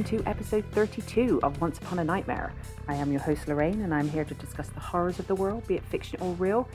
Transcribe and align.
welcome 0.00 0.18
to 0.18 0.26
episode 0.26 0.64
32 0.72 1.40
of 1.42 1.60
Once 1.60 1.76
Upon 1.76 1.98
a 1.98 2.04
Nightmare. 2.04 2.54
I 2.88 2.94
am 2.94 3.12
your 3.12 3.20
host 3.20 3.46
Lorraine, 3.46 3.82
and 3.82 3.92
I'm 3.92 4.08
here 4.08 4.24
to 4.24 4.32
discuss 4.32 4.70
the 4.70 4.80
horrors 4.80 5.18
of 5.18 5.26
the 5.26 5.34
world, 5.34 5.66
be 5.66 5.74
it 5.74 5.84
fiction 5.84 6.18
or 6.22 6.32
real. 6.36 6.66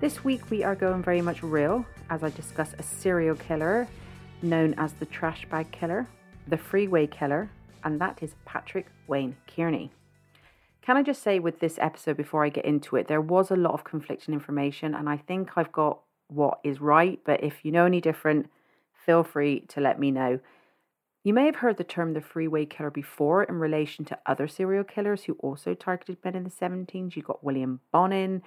This 0.00 0.22
week 0.22 0.48
we 0.48 0.62
are 0.62 0.76
going 0.76 1.02
very 1.02 1.20
much 1.20 1.42
real 1.42 1.84
as 2.08 2.22
I 2.22 2.30
discuss 2.30 2.74
a 2.78 2.82
serial 2.84 3.34
killer 3.34 3.88
known 4.42 4.74
as 4.78 4.92
the 4.92 5.06
Trash 5.06 5.44
Bag 5.50 5.68
Killer, 5.72 6.06
the 6.46 6.56
Freeway 6.56 7.08
Killer, 7.08 7.50
and 7.82 8.00
that 8.00 8.22
is 8.22 8.36
Patrick 8.44 8.86
Wayne 9.08 9.36
Kearney. 9.48 9.90
Can 10.80 10.96
I 10.96 11.02
just 11.02 11.20
say 11.20 11.40
with 11.40 11.58
this 11.58 11.78
episode 11.80 12.16
before 12.16 12.44
I 12.44 12.48
get 12.48 12.64
into 12.64 12.94
it, 12.94 13.08
there 13.08 13.20
was 13.20 13.50
a 13.50 13.56
lot 13.56 13.74
of 13.74 13.82
conflicting 13.82 14.34
information, 14.34 14.94
and 14.94 15.08
I 15.08 15.16
think 15.16 15.50
I've 15.56 15.72
got 15.72 15.98
what 16.28 16.60
is 16.62 16.80
right, 16.80 17.18
but 17.26 17.42
if 17.42 17.64
you 17.64 17.72
know 17.72 17.86
any 17.86 18.00
different, 18.00 18.48
feel 19.04 19.24
free 19.24 19.64
to 19.70 19.80
let 19.80 19.98
me 19.98 20.12
know. 20.12 20.38
You 21.28 21.34
may 21.34 21.44
have 21.44 21.56
heard 21.56 21.76
the 21.76 21.84
term 21.84 22.14
the 22.14 22.22
freeway 22.22 22.64
killer 22.64 22.90
before 22.90 23.42
in 23.44 23.56
relation 23.56 24.06
to 24.06 24.18
other 24.24 24.48
serial 24.48 24.82
killers 24.82 25.24
who 25.24 25.34
also 25.40 25.74
targeted 25.74 26.16
men 26.24 26.34
in 26.34 26.42
the 26.42 26.48
17s. 26.48 27.16
You 27.16 27.22
got 27.22 27.44
William 27.44 27.80
Bonin 27.92 28.42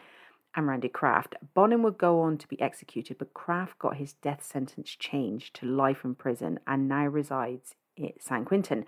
and 0.56 0.68
Randy 0.68 0.90
Kraft. 0.90 1.36
Bonin 1.54 1.84
would 1.84 2.00
go 2.00 2.22
on 2.22 2.40
to 2.40 2.48
be 2.48 2.60
executed, 2.60 3.20
but 3.20 3.36
Kraft 3.36 3.78
got 3.78 3.98
his 3.98 4.14
death 4.14 4.44
sentence 4.44 4.90
changed 4.98 5.58
to 5.58 5.68
life 5.68 6.04
in 6.04 6.16
prison 6.16 6.60
and 6.66 6.88
now 6.88 7.06
resides 7.06 7.76
in 7.98 8.14
San 8.20 8.46
Quentin. 8.46 8.86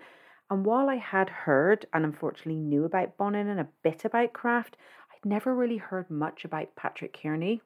And 0.50 0.66
while 0.66 0.90
I 0.90 0.96
had 0.96 1.28
heard 1.28 1.86
and 1.92 2.04
unfortunately 2.04 2.56
knew 2.56 2.84
about 2.84 3.16
Bonin 3.16 3.46
and 3.46 3.60
a 3.60 3.68
bit 3.84 4.04
about 4.04 4.32
Kraft, 4.32 4.76
I'd 5.12 5.24
never 5.24 5.54
really 5.54 5.76
heard 5.76 6.10
much 6.10 6.44
about 6.44 6.74
Patrick 6.74 7.16
Kearney. 7.22 7.62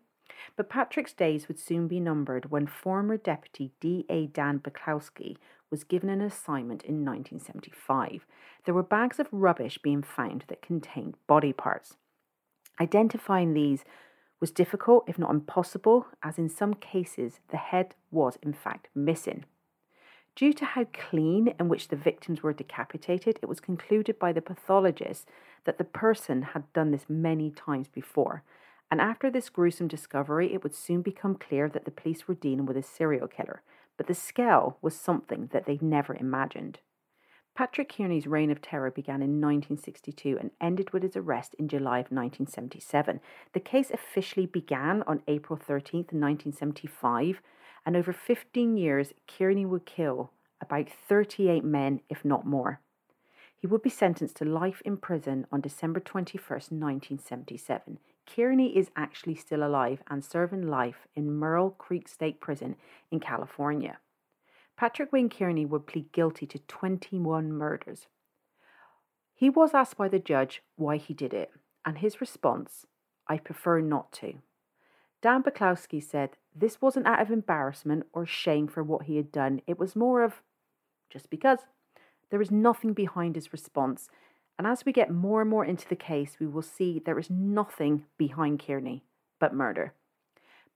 But 0.56 0.68
Patrick's 0.68 1.14
days 1.14 1.48
would 1.48 1.58
soon 1.58 1.88
be 1.88 2.00
numbered 2.00 2.50
when 2.50 2.66
former 2.66 3.16
Deputy 3.16 3.72
D.A. 3.80 4.26
Dan 4.26 4.58
Bukowski 4.58 5.38
was 5.70 5.84
given 5.84 6.08
an 6.08 6.20
assignment 6.20 6.82
in 6.82 7.04
1975. 7.04 8.26
There 8.64 8.74
were 8.74 8.82
bags 8.82 9.18
of 9.18 9.28
rubbish 9.30 9.78
being 9.78 10.02
found 10.02 10.44
that 10.48 10.62
contained 10.62 11.16
body 11.26 11.52
parts. 11.52 11.96
Identifying 12.80 13.54
these 13.54 13.84
was 14.40 14.50
difficult, 14.50 15.04
if 15.08 15.18
not 15.18 15.30
impossible, 15.30 16.06
as 16.22 16.38
in 16.38 16.48
some 16.48 16.74
cases 16.74 17.40
the 17.50 17.56
head 17.56 17.94
was 18.10 18.38
in 18.42 18.52
fact 18.52 18.88
missing. 18.94 19.44
Due 20.36 20.52
to 20.52 20.64
how 20.64 20.84
clean 20.92 21.52
in 21.58 21.68
which 21.68 21.88
the 21.88 21.96
victims 21.96 22.42
were 22.42 22.52
decapitated, 22.52 23.40
it 23.42 23.48
was 23.48 23.58
concluded 23.58 24.18
by 24.20 24.32
the 24.32 24.40
pathologist 24.40 25.28
that 25.64 25.78
the 25.78 25.84
person 25.84 26.42
had 26.42 26.72
done 26.72 26.92
this 26.92 27.06
many 27.08 27.50
times 27.50 27.88
before. 27.88 28.44
And 28.88 29.00
after 29.00 29.30
this 29.30 29.50
gruesome 29.50 29.88
discovery, 29.88 30.54
it 30.54 30.62
would 30.62 30.76
soon 30.76 31.02
become 31.02 31.34
clear 31.34 31.68
that 31.68 31.84
the 31.84 31.90
police 31.90 32.28
were 32.28 32.34
dealing 32.34 32.66
with 32.66 32.76
a 32.76 32.82
serial 32.82 33.26
killer. 33.26 33.62
But 33.98 34.06
the 34.06 34.14
scale 34.14 34.78
was 34.80 34.98
something 34.98 35.50
that 35.52 35.66
they'd 35.66 35.82
never 35.82 36.14
imagined. 36.14 36.78
Patrick 37.54 37.92
Kearney's 37.92 38.28
reign 38.28 38.52
of 38.52 38.62
terror 38.62 38.90
began 38.90 39.16
in 39.16 39.40
1962 39.40 40.38
and 40.40 40.52
ended 40.60 40.92
with 40.92 41.02
his 41.02 41.16
arrest 41.16 41.54
in 41.58 41.68
July 41.68 41.98
of 41.98 42.12
1977. 42.12 43.20
The 43.52 43.60
case 43.60 43.90
officially 43.90 44.46
began 44.46 45.02
on 45.02 45.24
April 45.26 45.58
13th, 45.58 46.12
1975, 46.14 47.42
and 47.84 47.96
over 47.96 48.12
15 48.12 48.76
years, 48.76 49.12
Kearney 49.26 49.66
would 49.66 49.86
kill 49.86 50.30
about 50.60 50.88
38 50.88 51.64
men, 51.64 52.00
if 52.08 52.24
not 52.24 52.46
more. 52.46 52.80
He 53.56 53.66
would 53.66 53.82
be 53.82 53.90
sentenced 53.90 54.36
to 54.36 54.44
life 54.44 54.80
in 54.84 54.96
prison 54.96 55.44
on 55.50 55.60
December 55.60 55.98
21st, 55.98 56.70
1977. 56.70 57.98
Kearney 58.34 58.76
is 58.76 58.90
actually 58.94 59.34
still 59.34 59.64
alive 59.64 60.02
and 60.08 60.24
serving 60.24 60.68
life 60.68 61.06
in 61.16 61.38
Mule 61.38 61.70
Creek 61.70 62.08
State 62.08 62.40
Prison 62.40 62.76
in 63.10 63.20
California. 63.20 63.98
Patrick 64.76 65.12
Wayne 65.12 65.30
Kearney 65.30 65.66
would 65.66 65.86
plead 65.86 66.12
guilty 66.12 66.46
to 66.46 66.58
21 66.60 67.52
murders. 67.52 68.06
He 69.34 69.48
was 69.50 69.74
asked 69.74 69.96
by 69.96 70.08
the 70.08 70.18
judge 70.18 70.62
why 70.76 70.98
he 70.98 71.14
did 71.14 71.32
it, 71.32 71.50
and 71.84 71.98
his 71.98 72.20
response, 72.20 72.86
I 73.26 73.38
prefer 73.38 73.80
not 73.80 74.12
to. 74.14 74.34
Dan 75.20 75.42
Bukowski 75.42 76.02
said 76.02 76.36
this 76.54 76.80
wasn't 76.80 77.06
out 77.06 77.20
of 77.20 77.30
embarrassment 77.30 78.06
or 78.12 78.26
shame 78.26 78.68
for 78.68 78.82
what 78.82 79.04
he 79.04 79.16
had 79.16 79.32
done, 79.32 79.62
it 79.66 79.78
was 79.78 79.96
more 79.96 80.22
of 80.22 80.42
just 81.10 81.30
because. 81.30 81.60
There 82.30 82.42
is 82.42 82.50
nothing 82.50 82.92
behind 82.92 83.36
his 83.36 83.52
response, 83.52 84.08
and 84.58 84.66
as 84.66 84.84
we 84.84 84.92
get 84.92 85.10
more 85.10 85.40
and 85.40 85.48
more 85.48 85.64
into 85.64 85.88
the 85.88 85.96
case, 85.96 86.36
we 86.40 86.46
will 86.46 86.62
see 86.62 86.98
there 86.98 87.18
is 87.18 87.30
nothing 87.30 88.04
behind 88.18 88.62
Kearney 88.64 89.04
but 89.38 89.54
murder. 89.54 89.94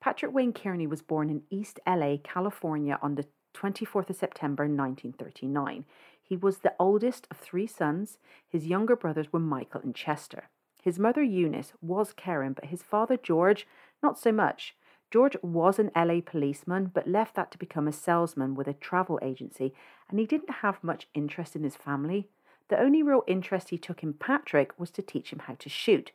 Patrick 0.00 0.32
Wayne 0.32 0.52
Kearney 0.52 0.86
was 0.86 1.02
born 1.02 1.28
in 1.28 1.42
East 1.50 1.80
LA, 1.86 2.16
California 2.22 2.98
on 3.02 3.16
the 3.16 3.26
24th 3.54 4.10
of 4.10 4.16
September 4.16 4.64
1939. 4.64 5.84
He 6.22 6.36
was 6.36 6.58
the 6.58 6.74
oldest 6.78 7.26
of 7.30 7.36
three 7.36 7.66
sons. 7.66 8.18
His 8.48 8.66
younger 8.66 8.96
brothers 8.96 9.32
were 9.32 9.40
Michael 9.40 9.80
and 9.82 9.94
Chester. 9.94 10.48
His 10.82 10.98
mother 10.98 11.22
Eunice 11.22 11.72
was 11.80 12.12
Karen, 12.12 12.52
but 12.52 12.66
his 12.66 12.82
father 12.82 13.16
George, 13.16 13.66
not 14.02 14.18
so 14.18 14.32
much. 14.32 14.74
George 15.10 15.36
was 15.42 15.78
an 15.78 15.90
LA 15.94 16.20
policeman, 16.24 16.90
but 16.92 17.06
left 17.06 17.34
that 17.34 17.50
to 17.52 17.58
become 17.58 17.86
a 17.86 17.92
salesman 17.92 18.54
with 18.54 18.66
a 18.66 18.72
travel 18.72 19.18
agency, 19.22 19.74
and 20.08 20.18
he 20.18 20.26
didn't 20.26 20.62
have 20.62 20.82
much 20.82 21.06
interest 21.14 21.54
in 21.54 21.62
his 21.62 21.76
family. 21.76 22.28
The 22.68 22.80
only 22.80 23.02
real 23.02 23.22
interest 23.26 23.70
he 23.70 23.78
took 23.78 24.02
in 24.02 24.14
Patrick 24.14 24.78
was 24.78 24.90
to 24.92 25.02
teach 25.02 25.32
him 25.32 25.40
how 25.40 25.54
to 25.58 25.68
shoot, 25.68 26.12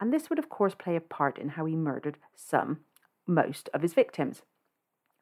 and 0.00 0.12
this 0.12 0.30
would, 0.30 0.38
of 0.38 0.48
course, 0.48 0.74
play 0.74 0.96
a 0.96 1.00
part 1.00 1.38
in 1.38 1.50
how 1.50 1.66
he 1.66 1.76
murdered 1.76 2.18
some, 2.34 2.80
most 3.26 3.68
of 3.74 3.82
his 3.82 3.94
victims. 3.94 4.42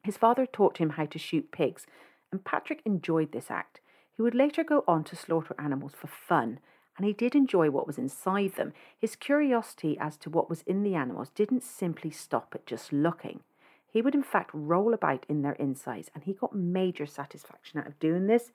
His 0.03 0.17
father 0.17 0.45
taught 0.45 0.77
him 0.77 0.91
how 0.91 1.05
to 1.05 1.19
shoot 1.19 1.51
pigs, 1.51 1.85
and 2.31 2.43
Patrick 2.43 2.81
enjoyed 2.85 3.31
this 3.31 3.51
act. 3.51 3.81
He 4.15 4.21
would 4.21 4.35
later 4.35 4.63
go 4.63 4.83
on 4.87 5.03
to 5.05 5.15
slaughter 5.15 5.55
animals 5.59 5.93
for 5.95 6.07
fun, 6.07 6.59
and 6.97 7.05
he 7.05 7.13
did 7.13 7.35
enjoy 7.35 7.69
what 7.69 7.87
was 7.87 7.97
inside 7.97 8.55
them. 8.55 8.73
His 8.97 9.15
curiosity 9.15 9.97
as 9.99 10.17
to 10.17 10.29
what 10.29 10.49
was 10.49 10.61
in 10.63 10.83
the 10.83 10.95
animals 10.95 11.29
didn't 11.29 11.63
simply 11.63 12.11
stop 12.11 12.53
at 12.53 12.65
just 12.65 12.91
looking. 12.91 13.41
He 13.91 14.01
would, 14.01 14.13
in 14.13 14.23
fact, 14.23 14.51
roll 14.53 14.93
about 14.93 15.25
in 15.27 15.41
their 15.41 15.53
insides, 15.53 16.11
and 16.13 16.23
he 16.23 16.33
got 16.33 16.53
major 16.53 17.05
satisfaction 17.05 17.79
out 17.79 17.87
of 17.87 17.99
doing 17.99 18.27
this. 18.27 18.51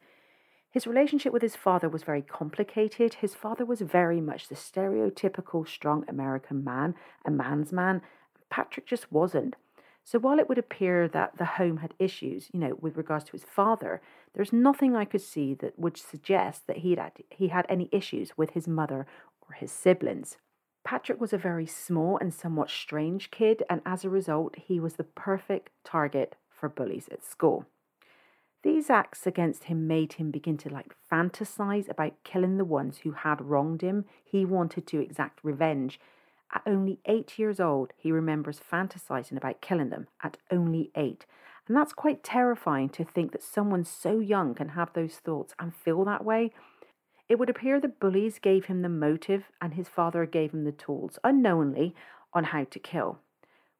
His 0.75 0.89
relationship 0.89 1.33
with 1.33 1.43
his 1.43 1.55
father 1.55 1.89
was 1.89 2.03
very 2.03 2.21
complicated. 2.21 3.15
His 3.15 3.33
father 3.33 3.65
was 3.65 3.81
very 3.81 4.21
much 4.21 4.49
the 4.49 4.57
stereotypical 4.57 5.69
strong 5.69 6.05
American 6.09 6.65
man, 6.65 6.97
a 7.25 7.31
man's 7.31 7.73
man. 7.73 8.03
Patrick 8.51 8.85
just 8.85 9.13
wasn't. 9.13 9.55
So 10.03 10.19
while 10.19 10.41
it 10.41 10.49
would 10.49 10.59
appear 10.59 11.07
that 11.07 11.39
the 11.39 11.45
home 11.45 11.77
had 11.77 11.95
issues, 12.01 12.51
you 12.53 12.59
know, 12.59 12.77
with 12.81 12.97
regards 12.97 13.27
to 13.27 13.33
his 13.33 13.45
father, 13.45 14.03
there's 14.35 14.53
nothing 14.53 14.97
I 14.97 15.05
could 15.05 15.21
see 15.21 15.55
that 15.55 15.79
would 15.79 15.97
suggest 15.97 16.67
that 16.67 16.79
he 16.79 16.97
had 16.97 17.13
he 17.31 17.49
had 17.49 17.67
any 17.69 17.89
issues 17.93 18.37
with 18.37 18.51
his 18.51 18.67
mother 18.67 19.07
or 19.43 19.55
his 19.55 19.71
siblings. 19.71 20.39
Patrick 20.83 21.21
was 21.21 21.33
a 21.33 21.39
very 21.39 21.67
small 21.67 22.19
and 22.19 22.35
somewhat 22.35 22.69
strange 22.69 23.31
kid, 23.31 23.63
and 23.71 23.81
as 23.87 24.05
a 24.05 24.11
result, 24.11 24.57
he 24.57 24.81
was 24.81 24.95
the 24.95 25.05
perfect 25.05 25.71
target 25.85 26.35
for 26.51 26.69
bullies 26.69 27.09
at 27.13 27.25
school. 27.25 27.65
These 28.65 28.91
acts 28.91 29.27
against 29.27 29.65
him 29.65 29.87
made 29.87 30.15
him 30.15 30.33
begin 30.33 30.57
to 30.59 30.69
like 30.69 30.97
fantasize 31.13 31.89
about 31.89 32.25
killing 32.25 32.57
the 32.57 32.65
ones 32.65 32.99
who 32.99 33.13
had 33.13 33.41
wronged 33.41 33.83
him. 33.83 34.07
He 34.25 34.45
wanted 34.45 34.89
to 34.89 35.01
exact 35.01 35.39
revenge 35.45 36.01
at 36.55 36.63
only 36.67 37.01
eight 37.07 37.39
years 37.39 37.59
old, 37.59 37.93
he 37.97 38.13
remembers 38.13 38.61
fantasizing 38.61 39.37
about 39.37 39.61
killing 39.61 39.91
them 39.91 40.07
at 40.23 40.37
only 40.53 40.91
eight. 40.95 41.27
And 41.67 41.77
that's 41.77 41.93
quite 41.93 42.23
terrifying 42.23 42.91
to 42.91 43.05
think 43.05 43.33
that 43.33 43.43
someone 43.43 43.85
so 43.85 44.21
young 44.21 44.55
can 44.55 44.71
have 44.71 44.93
those 44.93 45.17
thoughts 45.17 45.55
and 45.59 45.75
feel 45.75 46.05
that 46.05 46.25
way. 46.25 46.53
It 47.29 47.39
would 47.39 47.51
appear 47.51 47.81
the 47.81 47.89
bullies 47.89 48.39
gave 48.39 48.67
him 48.67 48.83
the 48.83 48.89
motive 48.89 49.45
and 49.61 49.75
his 49.75 49.89
father 49.89 50.27
gave 50.27 50.53
him 50.53 50.65
the 50.65 50.73
tools, 50.73 51.19
unknowingly, 51.25 51.95
on 52.33 52.45
how 52.45 52.65
to 52.65 52.79
kill. 52.79 53.19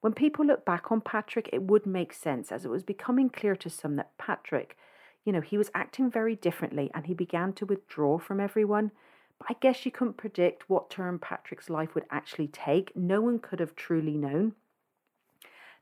When 0.05 0.13
people 0.13 0.45
look 0.45 0.67
back 0.67 0.93
on 0.93 1.01
Patrick, 1.01 1.49
it 1.51 1.63
would 1.63 1.87
make 1.87 2.13
sense 2.13 2.53
as 2.53 2.67
it 2.67 2.71
was 2.71 2.83
becoming 2.83 3.31
clear 3.31 3.57
to 3.57 3.71
some 3.71 3.97
that 3.97 4.19
Patrick, 4.19 4.77
you 5.25 5.33
know, 5.33 5.41
he 5.41 5.57
was 5.57 5.71
acting 5.75 6.11
very 6.11 6.37
differently 6.37 6.91
and 6.93 7.07
he 7.07 7.15
began 7.15 7.55
to 7.55 7.65
withdraw 7.65 8.19
from 8.19 8.39
everyone. 8.39 8.91
But 9.39 9.47
I 9.49 9.57
guess 9.61 9.87
you 9.87 9.91
couldn't 9.91 10.19
predict 10.19 10.69
what 10.69 10.91
turn 10.91 11.19
Patrick's 11.19 11.71
life 11.71 11.95
would 11.95 12.05
actually 12.11 12.49
take. 12.49 12.95
No 12.95 13.23
one 13.23 13.39
could 13.39 13.61
have 13.61 13.75
truly 13.77 14.19
known. 14.19 14.53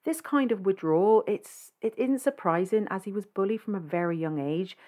This 0.05 0.21
kind 0.21 0.53
of 0.53 0.65
withdrawal, 0.65 1.25
it's 1.27 1.73
it 1.81 1.93
isn't 1.97 2.21
surprising 2.21 2.87
as 2.91 3.03
he 3.03 3.11
was 3.11 3.27
bullied 3.27 3.63
from 3.63 3.75
a 3.75 3.81
very 3.81 4.17
young 4.17 4.39
age, 4.39 4.79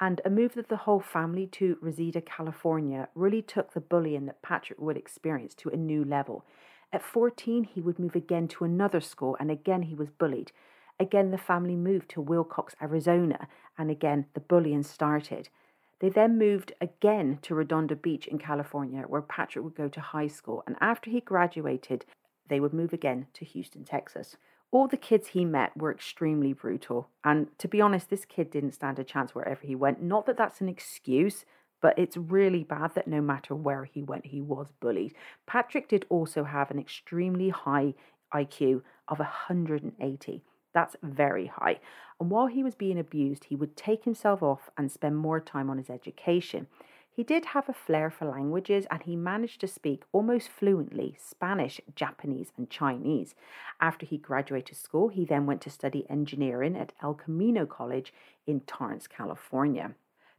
and 0.00 0.20
a 0.24 0.30
move 0.30 0.56
of 0.56 0.68
the 0.68 0.76
whole 0.76 1.00
family 1.00 1.48
to 1.48 1.78
Reseda, 1.80 2.20
California, 2.20 3.08
really 3.16 3.42
took 3.42 3.72
the 3.72 3.80
bullying 3.80 4.26
that 4.26 4.40
Patrick 4.40 4.80
would 4.80 4.96
experience 4.96 5.56
to 5.56 5.70
a 5.70 5.76
new 5.76 6.04
level. 6.04 6.44
At 6.94 7.02
14, 7.02 7.64
he 7.64 7.80
would 7.80 7.98
move 7.98 8.14
again 8.14 8.46
to 8.46 8.62
another 8.62 9.00
school, 9.00 9.36
and 9.40 9.50
again 9.50 9.82
he 9.82 9.96
was 9.96 10.10
bullied. 10.10 10.52
Again, 11.00 11.32
the 11.32 11.38
family 11.38 11.74
moved 11.74 12.08
to 12.10 12.22
Willcox, 12.22 12.74
Arizona, 12.80 13.48
and 13.76 13.90
again 13.90 14.26
the 14.34 14.38
bullying 14.38 14.84
started. 14.84 15.48
They 15.98 16.08
then 16.08 16.38
moved 16.38 16.72
again 16.80 17.40
to 17.42 17.54
Redondo 17.56 17.96
Beach 17.96 18.28
in 18.28 18.38
California, 18.38 19.02
where 19.08 19.22
Patrick 19.22 19.64
would 19.64 19.74
go 19.74 19.88
to 19.88 20.00
high 20.00 20.28
school. 20.28 20.62
And 20.68 20.76
after 20.80 21.10
he 21.10 21.20
graduated, 21.20 22.04
they 22.46 22.60
would 22.60 22.72
move 22.72 22.92
again 22.92 23.26
to 23.32 23.44
Houston, 23.44 23.82
Texas. 23.82 24.36
All 24.70 24.86
the 24.86 24.96
kids 24.96 25.28
he 25.28 25.44
met 25.44 25.76
were 25.76 25.90
extremely 25.90 26.52
brutal. 26.52 27.08
And 27.24 27.48
to 27.58 27.66
be 27.66 27.80
honest, 27.80 28.08
this 28.08 28.24
kid 28.24 28.52
didn't 28.52 28.74
stand 28.74 29.00
a 29.00 29.04
chance 29.04 29.34
wherever 29.34 29.66
he 29.66 29.74
went. 29.74 30.00
Not 30.00 30.26
that 30.26 30.36
that's 30.36 30.60
an 30.60 30.68
excuse, 30.68 31.44
but 31.80 31.98
it's 31.98 32.16
really 32.16 32.64
bad 32.64 32.94
that 32.94 33.08
no 33.08 33.20
matter 33.20 33.54
where 33.54 33.84
he 33.84 34.02
went, 34.02 34.26
he 34.26 34.40
was 34.40 34.68
bullied. 34.80 35.14
Patrick 35.46 35.88
did 35.88 36.06
also 36.08 36.44
have 36.44 36.70
an 36.70 36.78
extremely 36.78 37.50
high 37.50 37.94
IQ 38.32 38.82
of 39.08 39.18
180. 39.18 40.42
That's 40.72 40.96
very 41.02 41.46
high. 41.46 41.80
And 42.20 42.30
while 42.30 42.46
he 42.46 42.64
was 42.64 42.74
being 42.74 42.98
abused, 42.98 43.44
he 43.44 43.56
would 43.56 43.76
take 43.76 44.04
himself 44.04 44.42
off 44.42 44.70
and 44.76 44.90
spend 44.90 45.16
more 45.16 45.40
time 45.40 45.70
on 45.70 45.78
his 45.78 45.90
education. 45.90 46.66
He 47.14 47.22
did 47.22 47.44
have 47.46 47.68
a 47.68 47.72
flair 47.72 48.10
for 48.10 48.24
languages 48.24 48.86
and 48.90 49.00
he 49.00 49.14
managed 49.14 49.60
to 49.60 49.68
speak 49.68 50.02
almost 50.10 50.48
fluently 50.48 51.16
Spanish, 51.16 51.80
Japanese, 51.94 52.52
and 52.56 52.68
Chinese. 52.68 53.36
After 53.80 54.04
he 54.04 54.18
graduated 54.18 54.76
school, 54.76 55.10
he 55.10 55.24
then 55.24 55.46
went 55.46 55.60
to 55.62 55.70
study 55.70 56.04
engineering 56.10 56.76
at 56.76 56.92
El 57.00 57.14
Camino 57.14 57.66
College 57.66 58.12
in 58.48 58.60
Torrance, 58.62 59.06
California. 59.06 59.94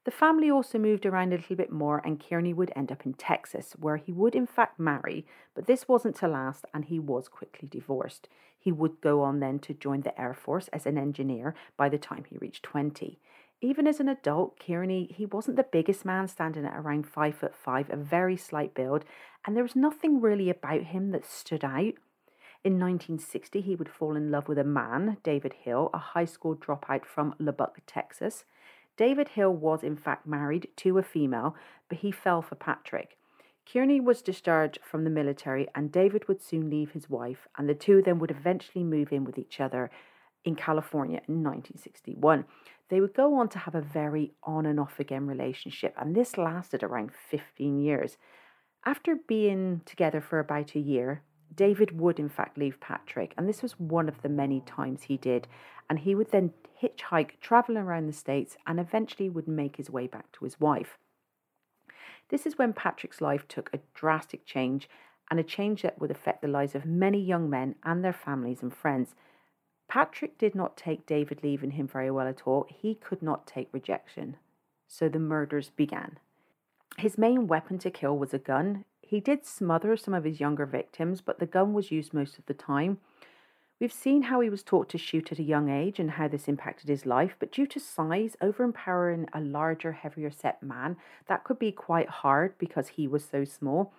The 0.06 0.12
family 0.12 0.52
also 0.52 0.78
moved 0.78 1.08
around 1.08 1.34
a 1.34 1.38
little 1.38 1.56
bit 1.56 1.72
more, 1.72 2.00
and 2.06 2.24
Kearney 2.24 2.54
would 2.54 2.72
end 2.76 2.92
up 2.92 3.08
in 3.08 3.16
Texas, 3.16 3.76
where 3.80 3.98
he 3.98 4.12
would 4.12 4.36
in 4.36 4.46
fact 4.46 4.80
marry, 4.80 5.26
but 5.56 5.66
this 5.66 5.88
wasn't 5.88 6.16
to 6.18 6.28
last, 6.28 6.64
and 6.76 6.86
he 6.86 7.00
was 7.00 7.28
quickly 7.28 7.68
divorced. 7.68 8.30
He 8.58 8.72
would 8.72 9.02
go 9.02 9.24
on 9.24 9.40
then 9.40 9.58
to 9.60 9.74
join 9.74 10.02
the 10.02 10.20
Air 10.20 10.36
Force 10.36 10.68
as 10.68 10.86
an 10.86 11.00
engineer 11.00 11.56
by 11.76 11.90
the 11.90 11.98
time 11.98 12.24
he 12.30 12.38
reached 12.38 12.62
20. 12.62 13.20
Even 13.62 13.88
as 13.88 14.00
an 14.00 14.08
adult, 14.08 14.60
Kearney, 14.60 15.08
he 15.12 15.26
wasn't 15.26 15.58
the 15.58 15.64
biggest 15.64 16.06
man, 16.06 16.28
standing 16.28 16.66
at 16.66 16.78
around 16.78 17.08
five 17.08 17.36
foot 17.36 17.56
five, 17.56 17.90
a 17.90 17.98
very 17.98 18.38
slight 18.38 18.76
build, 18.76 19.06
and 19.44 19.56
there 19.56 19.64
was 19.64 19.76
nothing 19.76 20.22
really 20.22 20.52
about 20.52 20.84
him 20.84 21.10
that 21.12 21.26
stood 21.26 21.64
out. 21.64 21.96
In 22.64 22.80
1960, 22.80 23.62
he 23.62 23.76
would 23.76 23.90
fall 23.90 24.16
in 24.16 24.30
love 24.30 24.48
with 24.48 24.60
a 24.60 24.64
man, 24.64 25.18
David 25.24 25.54
Hill, 25.54 25.90
a 25.96 25.98
high 25.98 26.26
school 26.26 26.56
dropout 26.56 27.06
from 27.06 27.34
Lubbock, 27.40 27.80
Texas. 27.88 28.44
David 28.98 29.30
Hill 29.30 29.54
was 29.54 29.84
in 29.84 29.98
fact 29.98 30.26
married 30.26 30.70
to 30.78 30.98
a 30.98 31.04
female, 31.04 31.56
but 31.90 32.00
he 32.00 32.12
fell 32.12 32.42
for 32.42 32.56
Patrick. 32.56 33.18
Kearney 33.72 34.00
was 34.00 34.22
discharged 34.22 34.80
from 34.84 35.04
the 35.04 35.10
military, 35.10 35.68
and 35.74 35.92
David 35.92 36.28
would 36.28 36.42
soon 36.42 36.70
leave 36.70 36.92
his 36.92 37.10
wife, 37.10 37.48
and 37.58 37.68
the 37.68 37.74
two 37.74 37.98
of 38.00 38.06
them 38.06 38.20
would 38.20 38.32
eventually 38.32 38.84
move 38.84 39.12
in 39.12 39.24
with 39.24 39.38
each 39.38 39.60
other 39.60 39.90
in 40.44 40.56
California 40.56 41.22
in 41.28 41.44
1961. 41.44 42.46
They 42.90 43.02
would 43.02 43.16
go 43.16 43.36
on 43.36 43.50
to 43.50 43.60
have 43.60 43.74
a 43.74 43.82
very 43.82 44.34
on 44.44 44.68
and 44.68 44.80
off 44.80 45.00
again 45.00 45.26
relationship, 45.26 45.96
and 45.98 46.16
this 46.16 46.38
lasted 46.38 46.84
around 46.84 47.12
15 47.12 47.80
years. 47.80 48.18
After 48.86 49.16
being 49.16 49.82
together 49.86 50.22
for 50.22 50.40
about 50.40 50.76
a 50.76 50.80
year, 50.80 51.24
David 51.54 52.00
would 52.00 52.20
in 52.20 52.30
fact 52.30 52.58
leave 52.58 52.80
Patrick, 52.80 53.34
and 53.38 53.50
this 53.50 53.64
was 53.64 53.80
one 53.80 54.08
of 54.08 54.22
the 54.22 54.30
many 54.30 54.62
times 54.62 55.04
he 55.04 55.18
did, 55.18 55.48
and 55.90 56.00
he 56.00 56.16
would 56.16 56.32
then 56.32 56.54
hitchhike, 56.82 57.40
travel 57.42 57.78
around 57.78 58.08
the 58.08 58.14
States, 58.14 58.58
and 58.66 58.80
eventually 58.80 59.30
would 59.30 59.48
make 59.48 59.78
his 59.78 59.90
way 59.90 60.08
back 60.08 60.32
to 60.34 60.46
his 60.46 60.60
wife. 60.60 60.98
This 62.30 62.46
is 62.46 62.58
when 62.58 62.74
Patrick's 62.74 63.22
life 63.22 63.48
took 63.48 63.70
a 63.72 63.80
drastic 63.94 64.46
change, 64.46 64.90
and 65.30 65.40
a 65.40 65.44
change 65.44 65.82
that 65.82 66.00
would 66.00 66.12
affect 66.12 66.42
the 66.42 66.48
lives 66.48 66.76
of 66.76 66.86
many 66.86 67.20
young 67.20 67.50
men 67.50 67.76
and 67.84 68.04
their 68.04 68.14
families 68.14 68.62
and 68.62 68.74
friends. 68.74 69.16
Patrick 69.88 70.38
did 70.38 70.56
not 70.56 70.78
take 70.78 71.06
David 71.06 71.44
leaving 71.44 71.72
him 71.72 71.88
very 71.88 72.12
well 72.12 72.28
at 72.28 72.44
all. 72.46 72.66
He 72.70 72.96
could 72.96 73.22
not 73.22 73.48
take 73.48 73.70
rejection. 73.72 74.38
So 74.88 75.10
the 75.10 75.20
murders 75.20 75.72
began. 75.76 76.18
His 76.98 77.18
main 77.18 77.48
weapon 77.48 77.78
to 77.80 77.92
kill 77.92 78.18
was 78.18 78.34
a 78.34 78.40
gun. 78.40 78.86
He 79.02 79.20
did 79.20 79.46
smother 79.46 79.96
some 79.98 80.14
of 80.14 80.24
his 80.24 80.40
younger 80.40 80.66
victims, 80.66 81.22
but 81.22 81.40
the 81.40 81.46
gun 81.46 81.74
was 81.74 81.92
used 81.92 82.14
most 82.14 82.40
of 82.40 82.46
the 82.46 82.54
time. 82.54 83.00
We've 83.78 83.92
seen 83.92 84.24
how 84.24 84.40
he 84.40 84.50
was 84.50 84.64
taught 84.64 84.88
to 84.90 84.98
shoot 84.98 85.34
at 85.34 85.40
a 85.40 85.44
young 85.44 85.70
age 85.70 86.00
and 86.00 86.12
how 86.12 86.30
this 86.30 86.48
impacted 86.48 86.88
his 86.88 87.06
life, 87.06 87.36
but 87.40 87.52
due 87.52 87.68
to 87.68 87.80
size, 87.80 88.38
overempowering 88.42 89.28
a 89.34 89.42
larger, 89.42 89.92
heavier 89.92 90.32
set 90.32 90.64
man, 90.64 90.96
that 91.28 91.44
could 91.44 91.60
be 91.60 91.74
quite 91.74 92.08
hard 92.08 92.58
because 92.58 92.90
he 92.90 93.06
was 93.06 93.26
so 93.26 93.44
small. 93.44 93.92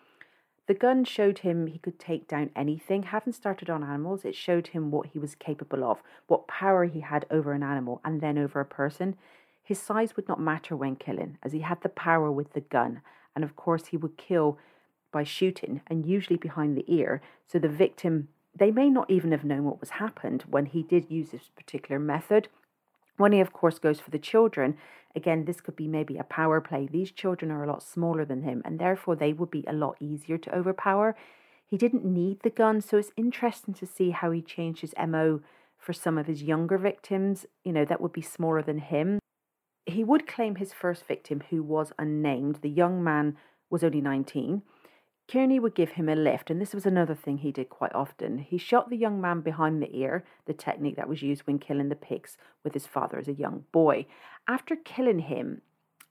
The 0.66 0.72
gun 0.74 1.04
showed 1.04 1.40
him 1.40 1.66
he 1.66 1.78
could 1.78 1.98
take 1.98 2.26
down 2.26 2.50
anything. 2.56 3.04
Having 3.04 3.34
started 3.34 3.68
on 3.68 3.84
animals, 3.84 4.24
it 4.24 4.34
showed 4.34 4.68
him 4.68 4.90
what 4.90 5.08
he 5.08 5.18
was 5.18 5.34
capable 5.34 5.84
of, 5.84 6.02
what 6.26 6.48
power 6.48 6.86
he 6.86 7.00
had 7.00 7.26
over 7.30 7.52
an 7.52 7.62
animal 7.62 8.00
and 8.02 8.22
then 8.22 8.38
over 8.38 8.60
a 8.60 8.64
person. 8.64 9.14
His 9.62 9.78
size 9.78 10.16
would 10.16 10.26
not 10.26 10.40
matter 10.40 10.74
when 10.74 10.96
killing, 10.96 11.36
as 11.42 11.52
he 11.52 11.60
had 11.60 11.82
the 11.82 11.90
power 11.90 12.32
with 12.32 12.54
the 12.54 12.62
gun, 12.62 13.02
and 13.34 13.44
of 13.44 13.56
course, 13.56 13.86
he 13.88 13.98
would 13.98 14.16
kill 14.16 14.58
by 15.12 15.22
shooting 15.22 15.82
and 15.86 16.06
usually 16.06 16.38
behind 16.38 16.76
the 16.76 16.84
ear, 16.88 17.20
so 17.46 17.58
the 17.58 17.68
victim 17.68 18.28
they 18.58 18.70
may 18.70 18.88
not 18.88 19.10
even 19.10 19.32
have 19.32 19.44
known 19.44 19.64
what 19.64 19.80
was 19.80 19.90
happened 19.90 20.44
when 20.48 20.66
he 20.66 20.82
did 20.82 21.10
use 21.10 21.30
this 21.30 21.50
particular 21.54 21.98
method. 21.98 22.48
When 23.16 23.32
he, 23.32 23.40
of 23.40 23.52
course, 23.52 23.78
goes 23.78 24.00
for 24.00 24.10
the 24.10 24.18
children, 24.18 24.76
again, 25.14 25.44
this 25.44 25.60
could 25.60 25.76
be 25.76 25.88
maybe 25.88 26.16
a 26.16 26.24
power 26.24 26.60
play. 26.60 26.86
These 26.90 27.12
children 27.12 27.50
are 27.50 27.64
a 27.64 27.68
lot 27.68 27.82
smaller 27.82 28.24
than 28.24 28.42
him, 28.42 28.62
and 28.64 28.78
therefore 28.78 29.16
they 29.16 29.32
would 29.32 29.50
be 29.50 29.64
a 29.66 29.72
lot 29.72 29.96
easier 30.00 30.38
to 30.38 30.54
overpower. 30.54 31.16
He 31.66 31.76
didn't 31.76 32.04
need 32.04 32.40
the 32.42 32.50
gun, 32.50 32.80
so 32.80 32.96
it's 32.96 33.10
interesting 33.16 33.74
to 33.74 33.86
see 33.86 34.10
how 34.10 34.30
he 34.30 34.40
changed 34.40 34.82
his 34.82 34.94
MO 35.06 35.40
for 35.78 35.92
some 35.92 36.18
of 36.18 36.26
his 36.26 36.42
younger 36.42 36.78
victims, 36.78 37.46
you 37.64 37.72
know, 37.72 37.84
that 37.84 38.00
would 38.00 38.12
be 38.12 38.22
smaller 38.22 38.62
than 38.62 38.78
him. 38.78 39.18
He 39.84 40.02
would 40.02 40.26
claim 40.26 40.56
his 40.56 40.72
first 40.72 41.06
victim, 41.06 41.44
who 41.50 41.62
was 41.62 41.92
unnamed. 41.98 42.58
The 42.62 42.68
young 42.68 43.04
man 43.04 43.36
was 43.70 43.84
only 43.84 44.00
19. 44.00 44.62
Kearney 45.28 45.58
would 45.58 45.74
give 45.74 45.90
him 45.90 46.08
a 46.08 46.14
lift, 46.14 46.50
and 46.50 46.60
this 46.60 46.72
was 46.72 46.86
another 46.86 47.14
thing 47.14 47.38
he 47.38 47.50
did 47.50 47.68
quite 47.68 47.94
often. 47.94 48.38
He 48.38 48.58
shot 48.58 48.90
the 48.90 48.96
young 48.96 49.20
man 49.20 49.40
behind 49.40 49.82
the 49.82 49.94
ear, 49.96 50.24
the 50.44 50.52
technique 50.52 50.94
that 50.96 51.08
was 51.08 51.22
used 51.22 51.42
when 51.42 51.58
killing 51.58 51.88
the 51.88 51.96
pigs 51.96 52.36
with 52.62 52.74
his 52.74 52.86
father 52.86 53.18
as 53.18 53.26
a 53.26 53.32
young 53.32 53.64
boy. 53.72 54.06
After 54.46 54.76
killing 54.76 55.20
him, 55.20 55.62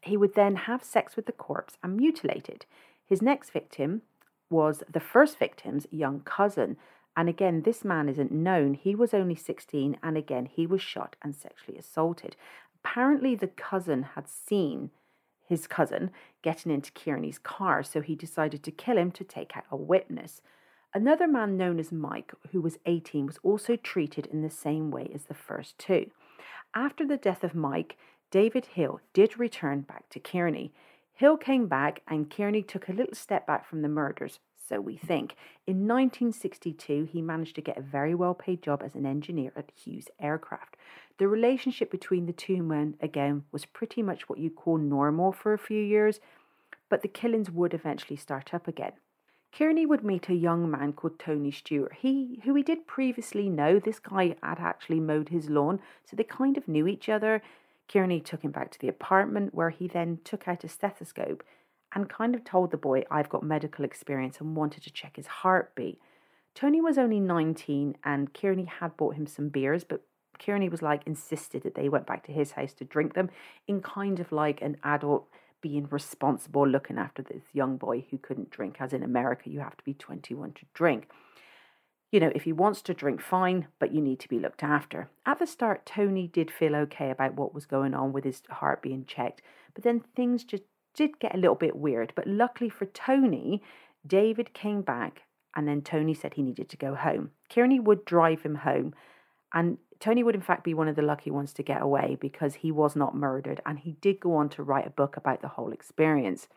he 0.02 0.18
would 0.18 0.36
then 0.36 0.56
have 0.56 0.84
sex 0.84 1.16
with 1.16 1.28
the 1.28 1.32
corpse 1.32 1.78
and 1.82 1.96
mutilate 1.96 2.50
it. 2.50 2.66
His 3.06 3.22
next 3.22 3.52
victim 3.52 4.02
was 4.50 4.84
the 4.92 5.00
first 5.00 5.40
victim's 5.40 5.88
young 5.92 6.19
cousin. 6.19 6.76
And 7.16 7.30
again, 7.30 7.62
this 7.62 7.86
man 7.86 8.10
isn't 8.10 8.31
known. 8.31 8.74
He 8.74 8.95
was 8.95 9.14
only 9.14 9.36
16, 9.36 9.98
and 10.04 10.18
again, 10.18 10.45
he 10.45 10.68
was 10.68 10.81
shot 10.81 11.16
and 11.22 11.34
sexually 11.34 11.78
assaulted. 11.78 12.36
Apparently, 12.84 13.34
the 13.34 13.48
cousin 13.48 14.04
had 14.16 14.28
seen 14.28 14.92
his 15.45 15.68
cousin, 15.68 16.11
getting 16.42 16.71
into 16.71 16.92
Kearney's 16.92 17.40
car, 17.40 17.83
so 17.83 18.02
he 18.02 18.16
decided 18.16 18.64
to 18.64 18.71
kill 18.71 18.97
him 18.97 19.11
to 19.11 19.23
take 19.23 19.56
out 19.56 19.66
a 19.71 19.75
witness. 19.75 20.42
Another 20.94 21.28
man 21.28 21.57
known 21.57 21.80
as 21.80 21.92
Mike, 21.92 22.33
who 22.52 22.61
was 22.61 22.80
18, 22.85 23.25
was 23.25 23.40
also 23.44 23.75
treated 23.75 24.25
in 24.28 24.42
the 24.42 24.49
same 24.49 24.92
way 24.92 25.11
as 25.14 25.25
the 25.25 25.33
first 25.33 25.78
two. 25.78 26.09
After 26.73 27.06
the 27.06 27.18
death 27.18 27.44
of 27.44 27.54
Mike, 27.54 27.97
David 28.31 28.66
Hill 28.66 29.02
did 29.14 29.37
return 29.37 29.81
back 29.81 30.09
to 30.09 30.19
Kearney. 30.19 30.73
Hill 31.14 31.37
came 31.37 31.68
back 31.68 32.02
and 32.07 32.30
Kearney 32.30 32.61
took 32.61 32.87
a 32.87 32.94
little 32.94 33.16
step 33.16 33.45
back 33.45 33.66
from 33.66 33.81
the 33.81 33.90
murders, 33.90 34.40
so 34.68 34.81
we 34.81 34.97
think. 34.97 35.35
In 35.68 35.87
1962, 35.87 37.09
he 37.11 37.21
managed 37.21 37.56
to 37.56 37.61
get 37.61 37.78
a 37.78 37.81
very 37.81 38.16
well 38.16 38.33
paid 38.33 38.61
job 38.61 38.81
as 38.83 38.95
an 38.95 39.06
engineer 39.06 39.52
at 39.56 39.71
Hughes 39.75 40.07
Aircraft. 40.19 40.75
The 41.18 41.28
relationship 41.28 41.90
between 41.92 42.26
the 42.26 42.34
two 42.34 42.62
men, 42.62 42.98
again, 43.00 43.45
was 43.52 43.66
pretty 43.66 44.02
much 44.02 44.28
what 44.28 44.40
you'd 44.40 44.56
call 44.56 44.78
normal 44.78 45.31
for 45.31 45.54
a 45.54 45.57
few 45.57 45.81
years, 45.81 46.19
but 46.90 47.02
the 47.02 47.07
killings 47.07 47.50
would 47.50 47.74
eventually 47.74 48.18
start 48.18 48.54
up 48.54 48.68
again. 48.68 48.94
Kearney 49.54 49.86
would 49.86 50.04
meet 50.04 50.28
a 50.28 50.34
young 50.34 50.69
man 50.69 50.92
called 50.92 51.18
Tony 51.18 51.52
Stewart. 51.52 51.94
He, 51.94 52.42
who 52.44 52.54
he 52.56 52.64
did 52.64 52.88
previously 52.88 53.48
know, 53.48 53.80
this 53.80 54.00
guy 54.00 54.36
had 54.44 54.60
actually 54.60 55.00
mowed 55.00 55.30
his 55.30 55.50
lawn, 55.50 55.80
so 56.04 56.18
they 56.18 56.26
kind 56.26 56.57
of 56.57 56.68
knew 56.68 56.86
each 56.86 57.07
other. 57.07 57.42
Kearney 57.88 58.19
took 58.19 58.42
him 58.42 58.52
back 58.52 58.72
to 58.72 58.80
the 58.80 58.90
apartment 58.90 59.54
where 59.54 59.69
he 59.69 59.88
then 59.88 60.19
took 60.26 60.50
out 60.50 60.66
a 60.66 60.68
stethoscope 60.68 61.44
and 61.94 62.10
kind 62.10 62.36
of 62.36 62.44
told 62.44 62.72
the 62.72 62.78
boy, 62.78 63.06
I've 63.10 63.30
got 63.30 63.44
medical 63.44 63.86
experience 63.86 64.42
and 64.42 64.57
wanted 64.57 64.84
to 64.84 64.92
check 64.92 65.16
his 65.16 65.28
heartbeat. 65.28 66.02
Tony 66.54 66.81
was 66.81 66.98
only 66.98 67.22
19 67.22 67.95
and 68.04 68.34
Kearney 68.34 68.66
had 68.66 68.98
bought 68.98 69.16
him 69.16 69.26
some 69.26 69.48
beers, 69.48 69.86
but 69.86 70.02
Kearney 70.39 70.69
was 70.69 70.81
like 70.81 71.06
insisted 71.06 71.63
that 71.63 71.75
they 71.75 71.89
went 71.89 72.07
back 72.07 72.25
to 72.25 72.31
his 72.31 72.51
house 72.51 72.73
to 72.73 72.85
drink 72.85 73.13
them 73.13 73.30
in 73.68 73.81
kind 73.81 74.19
of 74.19 74.31
like 74.31 74.61
an 74.61 74.77
adult 74.83 75.27
being 75.61 75.87
responsible 75.89 76.68
looking 76.68 76.97
after 76.97 77.21
this 77.21 77.44
young 77.54 77.77
boy 77.77 78.06
who 78.11 78.18
couldn't 78.18 78.51
drink 78.51 78.77
as 78.80 78.94
in 78.94 79.01
America 79.01 79.49
you 79.49 79.59
have 79.59 79.75
to 79.75 79.83
be 79.83 79.94
21 79.94 80.54
to 80.54 80.65
drink. 80.73 81.09
You 82.11 82.19
know 82.19 82.31
if 82.35 82.44
he 82.44 82.54
wants 82.54 82.81
to 82.83 82.94
drink 82.94 83.21
fine 83.21 83.68
but 83.80 83.92
you 83.92 84.01
need 84.01 84.19
to 84.19 84.30
be 84.30 84.39
looked 84.39 84.63
after. 84.63 85.09
At 85.25 85.39
the 85.39 85.47
start 85.47 85.85
Tony 85.85 86.27
did 86.27 86.51
feel 86.51 86.75
okay 86.75 87.09
about 87.09 87.33
what 87.33 87.54
was 87.54 87.65
going 87.65 87.94
on 87.94 88.13
with 88.13 88.23
his 88.23 88.44
heart 88.49 88.81
being 88.81 89.06
checked 89.06 89.42
but 89.73 89.83
then 89.83 90.04
things 90.15 90.44
just 90.44 90.63
did 90.94 91.19
get 91.19 91.33
a 91.33 91.39
little 91.39 91.56
bit 91.56 91.75
weird. 91.75 92.13
But 92.15 92.27
luckily 92.27 92.69
for 92.69 92.85
Tony 92.85 93.61
David 94.06 94.54
came 94.54 94.81
back 94.81 95.23
and 95.56 95.68
then 95.68 95.81
Tony 95.81 96.13
said 96.13 96.33
he 96.33 96.44
needed 96.44 96.69
to 96.69 96.77
go 96.77 96.95
home. 96.95 97.31
Kearney 97.49 97.80
would 97.80 98.06
drive 98.06 98.42
him 98.42 98.56
home 98.56 98.94
and 99.54 99.77
Tony 99.99 100.23
would, 100.23 100.35
in 100.35 100.42
fact, 100.42 100.64
be 100.64 100.73
one 100.73 100.87
of 100.87 100.95
the 100.95 101.02
lucky 101.02 101.31
ones 101.31 101.54
to 101.54 101.64
get 101.64 101.81
away 101.81 102.18
because 102.19 102.56
he 102.56 102.71
was 102.71 102.95
not 102.95 103.16
murdered 103.16 103.61
and 103.66 103.80
he 103.80 103.94
did 104.02 104.19
go 104.19 104.35
on 104.35 104.49
to 104.49 104.64
write 104.64 104.87
a 104.87 104.92
book 104.92 105.18
about 105.18 105.42
the 105.42 105.49
whole 105.49 105.71
experience. 105.71 106.47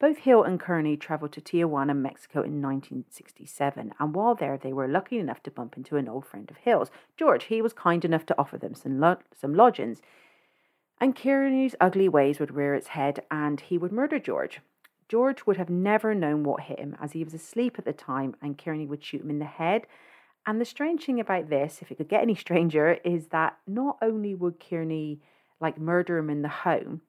Both 0.00 0.18
Hill 0.18 0.42
and 0.42 0.58
Kearney 0.58 0.96
travelled 0.96 1.32
to 1.32 1.42
Tijuana, 1.42 1.94
Mexico 1.94 2.38
in 2.38 2.62
1967, 2.62 3.92
and 3.98 4.14
while 4.14 4.34
there, 4.34 4.56
they 4.56 4.72
were 4.72 4.88
lucky 4.88 5.18
enough 5.18 5.42
to 5.42 5.50
bump 5.50 5.76
into 5.76 5.98
an 5.98 6.08
old 6.08 6.24
friend 6.24 6.50
of 6.50 6.56
Hill's, 6.56 6.90
George. 7.18 7.44
He 7.44 7.60
was 7.60 7.74
kind 7.74 8.02
enough 8.02 8.24
to 8.26 8.38
offer 8.38 8.56
them 8.56 8.74
some, 8.74 8.98
lo- 8.98 9.18
some 9.38 9.52
lodgings. 9.52 10.00
And 11.02 11.14
Kearney's 11.14 11.74
ugly 11.82 12.08
ways 12.08 12.40
would 12.40 12.54
rear 12.54 12.74
its 12.74 12.88
head, 12.88 13.24
and 13.30 13.60
he 13.60 13.76
would 13.76 13.92
murder 13.92 14.18
George. 14.18 14.60
George 15.06 15.44
would 15.44 15.58
have 15.58 15.68
never 15.68 16.14
known 16.14 16.44
what 16.44 16.62
hit 16.62 16.78
him, 16.78 16.96
as 16.98 17.12
he 17.12 17.22
was 17.22 17.34
asleep 17.34 17.78
at 17.78 17.84
the 17.84 17.92
time, 17.92 18.34
and 18.40 18.56
Kearney 18.56 18.86
would 18.86 19.04
shoot 19.04 19.20
him 19.20 19.28
in 19.28 19.38
the 19.38 19.44
head. 19.44 19.86
And 20.50 20.60
the 20.60 20.64
strange 20.64 21.04
thing 21.04 21.20
about 21.20 21.48
this, 21.48 21.78
if 21.80 21.92
it 21.92 21.94
could 21.94 22.08
get 22.08 22.22
any 22.22 22.34
stranger, 22.34 22.98
is 23.04 23.28
that 23.28 23.58
not 23.68 23.98
only 24.02 24.34
would 24.34 24.58
Kearney 24.58 25.20
like 25.60 25.78
murder 25.78 26.18
him 26.18 26.28
in 26.28 26.42
the 26.42 26.48
home, 26.48 27.02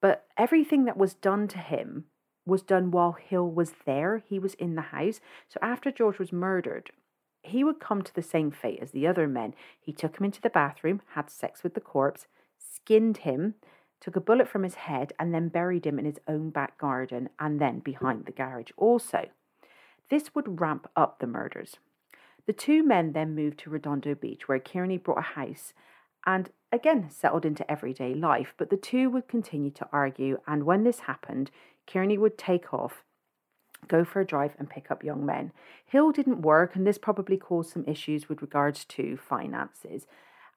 but 0.00 0.24
everything 0.38 0.86
that 0.86 0.96
was 0.96 1.12
done 1.12 1.48
to 1.48 1.58
him 1.58 2.06
was 2.46 2.62
done 2.62 2.90
while 2.90 3.12
Hill 3.12 3.50
was 3.50 3.74
there. 3.84 4.24
He 4.26 4.38
was 4.38 4.54
in 4.54 4.74
the 4.74 4.80
house. 4.80 5.20
So 5.50 5.58
after 5.60 5.92
George 5.92 6.18
was 6.18 6.32
murdered, 6.32 6.88
he 7.42 7.62
would 7.62 7.78
come 7.78 8.00
to 8.00 8.14
the 8.14 8.22
same 8.22 8.50
fate 8.50 8.78
as 8.80 8.92
the 8.92 9.06
other 9.06 9.28
men. 9.28 9.52
He 9.78 9.92
took 9.92 10.18
him 10.18 10.24
into 10.24 10.40
the 10.40 10.48
bathroom, 10.48 11.02
had 11.08 11.28
sex 11.28 11.62
with 11.62 11.74
the 11.74 11.80
corpse, 11.82 12.26
skinned 12.56 13.18
him, 13.18 13.56
took 14.00 14.16
a 14.16 14.20
bullet 14.20 14.48
from 14.48 14.62
his 14.62 14.76
head, 14.76 15.12
and 15.18 15.34
then 15.34 15.48
buried 15.48 15.84
him 15.84 15.98
in 15.98 16.06
his 16.06 16.20
own 16.26 16.48
back 16.48 16.78
garden 16.78 17.28
and 17.38 17.60
then 17.60 17.80
behind 17.80 18.24
the 18.24 18.32
garage 18.32 18.70
also. 18.78 19.26
This 20.08 20.34
would 20.34 20.58
ramp 20.58 20.88
up 20.96 21.18
the 21.18 21.26
murders. 21.26 21.76
The 22.46 22.52
two 22.52 22.82
men 22.82 23.12
then 23.12 23.34
moved 23.34 23.58
to 23.60 23.70
Redondo 23.70 24.14
Beach, 24.14 24.48
where 24.48 24.58
Kearney 24.58 24.98
brought 24.98 25.18
a 25.18 25.34
house 25.34 25.72
and 26.26 26.50
again 26.70 27.08
settled 27.10 27.44
into 27.44 27.68
everyday 27.70 28.14
life. 28.14 28.54
But 28.56 28.70
the 28.70 28.76
two 28.76 29.10
would 29.10 29.28
continue 29.28 29.70
to 29.72 29.88
argue, 29.92 30.38
and 30.46 30.64
when 30.64 30.84
this 30.84 31.00
happened, 31.00 31.50
Kearney 31.86 32.18
would 32.18 32.38
take 32.38 32.72
off, 32.72 33.04
go 33.88 34.04
for 34.04 34.20
a 34.20 34.26
drive, 34.26 34.54
and 34.58 34.70
pick 34.70 34.90
up 34.90 35.04
young 35.04 35.26
men. 35.26 35.52
Hill 35.84 36.12
didn't 36.12 36.42
work, 36.42 36.74
and 36.74 36.86
this 36.86 36.98
probably 36.98 37.36
caused 37.36 37.72
some 37.72 37.84
issues 37.86 38.28
with 38.28 38.42
regards 38.42 38.84
to 38.86 39.16
finances. 39.16 40.06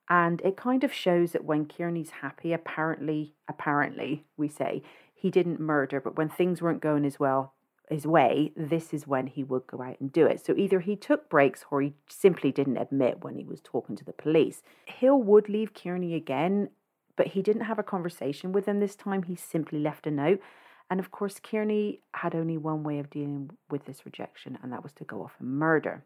And 0.08 0.40
it 0.42 0.56
kind 0.56 0.84
of 0.84 0.94
shows 0.94 1.32
that 1.32 1.46
when 1.46 1.66
Kearney's 1.66 2.12
happy, 2.22 2.54
apparently, 2.54 3.34
apparently, 3.50 4.26
we 4.38 4.48
say, 4.48 4.84
he 5.16 5.32
didn't 5.32 5.60
murder, 5.60 6.00
but 6.00 6.16
when 6.16 6.30
things 6.30 6.62
weren't 6.62 6.82
going 6.82 7.06
as 7.06 7.20
well 7.20 7.55
his 7.90 8.06
way, 8.08 8.52
this 8.56 8.94
is 8.94 9.08
when 9.08 9.28
he 9.28 9.44
would 9.44 9.68
go 9.68 9.82
out 9.82 10.00
and 10.00 10.12
do 10.12 10.26
it. 10.26 10.46
So 10.46 10.54
either 10.56 10.80
he 10.80 10.96
took 10.96 11.30
breaks 11.30 11.66
or 11.70 11.82
he 11.82 11.94
simply 12.10 12.52
didn't 12.52 12.78
admit 12.78 13.24
when 13.24 13.36
he 13.36 13.44
was 13.44 13.62
talking 13.62 13.96
to 13.96 14.06
the 14.06 14.14
police. 14.14 14.64
Hill 14.86 15.22
would 15.22 15.50
leave 15.50 15.74
Kearney 15.74 16.16
again, 16.16 16.70
but 17.16 17.28
he 17.28 17.42
didn't 17.42 17.64
have 17.64 17.80
a 17.80 17.84
conversation 17.84 18.52
with 18.52 18.66
him 18.66 18.80
this 18.80 18.96
time. 18.96 19.24
He 19.24 19.36
simply 19.36 19.80
left 19.80 20.08
a 20.08 20.12
note. 20.12 20.42
And 20.90 21.00
of 21.00 21.12
course, 21.12 21.40
Kearney 21.40 22.02
had 22.14 22.36
only 22.36 22.58
one 22.58 22.84
way 22.84 23.00
of 23.00 23.10
dealing 23.10 23.50
with 23.70 23.86
this 23.86 24.06
rejection, 24.06 24.58
and 24.62 24.72
that 24.72 24.84
was 24.84 24.94
to 24.94 25.04
go 25.04 25.24
off 25.24 25.34
and 25.40 25.50
murder. 25.50 26.04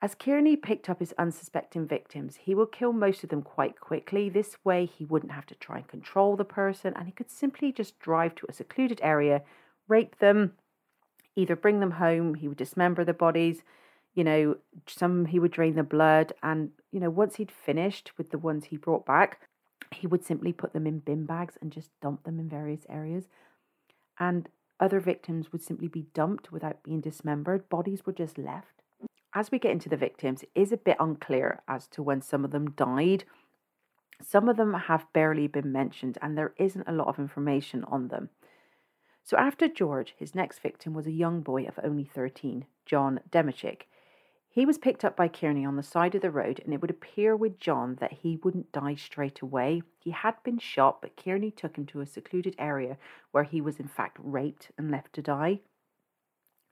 As 0.00 0.16
Kearney 0.16 0.56
picked 0.56 0.90
up 0.90 0.98
his 0.98 1.14
unsuspecting 1.16 1.86
victims, 1.86 2.36
he 2.42 2.56
would 2.56 2.72
kill 2.72 2.92
most 2.92 3.22
of 3.22 3.30
them 3.30 3.42
quite 3.42 3.80
quickly. 3.80 4.28
This 4.28 4.56
way, 4.64 4.84
he 4.84 5.04
wouldn't 5.04 5.30
have 5.32 5.46
to 5.46 5.54
try 5.54 5.78
and 5.78 5.86
control 5.86 6.36
the 6.36 6.44
person, 6.44 6.92
and 6.96 7.06
he 7.06 7.12
could 7.12 7.30
simply 7.30 7.70
just 7.70 8.00
drive 8.00 8.34
to 8.34 8.46
a 8.48 8.52
secluded 8.52 9.00
area, 9.02 9.42
rape 9.88 10.18
them, 10.18 10.52
either 11.36 11.56
bring 11.56 11.80
them 11.80 11.92
home, 11.92 12.34
he 12.34 12.48
would 12.48 12.58
dismember 12.58 13.04
the 13.04 13.12
bodies, 13.12 13.62
you 14.14 14.24
know, 14.24 14.56
some 14.86 15.26
he 15.26 15.38
would 15.38 15.52
drain 15.52 15.74
the 15.74 15.82
blood, 15.82 16.32
and, 16.42 16.70
you 16.90 17.00
know, 17.00 17.10
once 17.10 17.36
he'd 17.36 17.50
finished 17.50 18.12
with 18.18 18.30
the 18.30 18.38
ones 18.38 18.66
he 18.66 18.76
brought 18.76 19.06
back, 19.06 19.40
he 19.90 20.06
would 20.06 20.24
simply 20.24 20.52
put 20.52 20.72
them 20.72 20.86
in 20.86 20.98
bin 20.98 21.24
bags 21.24 21.56
and 21.60 21.72
just 21.72 21.90
dump 22.00 22.24
them 22.24 22.38
in 22.38 22.48
various 22.48 22.86
areas. 22.88 23.24
And 24.18 24.48
other 24.78 25.00
victims 25.00 25.52
would 25.52 25.62
simply 25.62 25.88
be 25.88 26.06
dumped 26.14 26.52
without 26.52 26.82
being 26.82 27.00
dismembered. 27.00 27.68
Bodies 27.68 28.04
were 28.04 28.12
just 28.12 28.36
left. 28.38 28.82
As 29.34 29.50
we 29.50 29.58
get 29.58 29.70
into 29.70 29.88
the 29.88 29.96
victims, 29.96 30.42
it 30.42 30.50
is 30.54 30.72
a 30.72 30.76
bit 30.76 30.96
unclear 31.00 31.62
as 31.66 31.86
to 31.88 32.02
when 32.02 32.20
some 32.20 32.44
of 32.44 32.50
them 32.50 32.72
died. 32.72 33.24
Some 34.22 34.48
of 34.48 34.56
them 34.56 34.74
have 34.74 35.12
barely 35.12 35.46
been 35.46 35.72
mentioned, 35.72 36.18
and 36.20 36.36
there 36.36 36.52
isn't 36.58 36.86
a 36.86 36.92
lot 36.92 37.08
of 37.08 37.18
information 37.18 37.84
on 37.84 38.08
them. 38.08 38.28
So, 39.24 39.36
after 39.36 39.68
George, 39.68 40.14
his 40.18 40.34
next 40.34 40.58
victim 40.60 40.94
was 40.94 41.06
a 41.06 41.12
young 41.12 41.42
boy 41.42 41.64
of 41.64 41.78
only 41.82 42.04
13, 42.04 42.66
John 42.84 43.20
Demachik. 43.30 43.82
He 44.48 44.66
was 44.66 44.76
picked 44.76 45.02
up 45.02 45.16
by 45.16 45.28
Kearney 45.28 45.64
on 45.64 45.76
the 45.76 45.82
side 45.82 46.14
of 46.14 46.20
the 46.20 46.30
road, 46.30 46.60
and 46.62 46.74
it 46.74 46.82
would 46.82 46.90
appear 46.90 47.34
with 47.34 47.58
John 47.58 47.96
that 48.00 48.12
he 48.12 48.36
wouldn't 48.36 48.70
die 48.70 48.96
straight 48.96 49.40
away. 49.40 49.82
He 49.98 50.10
had 50.10 50.34
been 50.42 50.58
shot, 50.58 51.00
but 51.00 51.16
Kearney 51.16 51.50
took 51.50 51.76
him 51.78 51.86
to 51.86 52.02
a 52.02 52.06
secluded 52.06 52.54
area 52.58 52.98
where 53.30 53.44
he 53.44 53.62
was 53.62 53.80
in 53.80 53.88
fact 53.88 54.18
raped 54.20 54.70
and 54.76 54.90
left 54.90 55.14
to 55.14 55.22
die. 55.22 55.60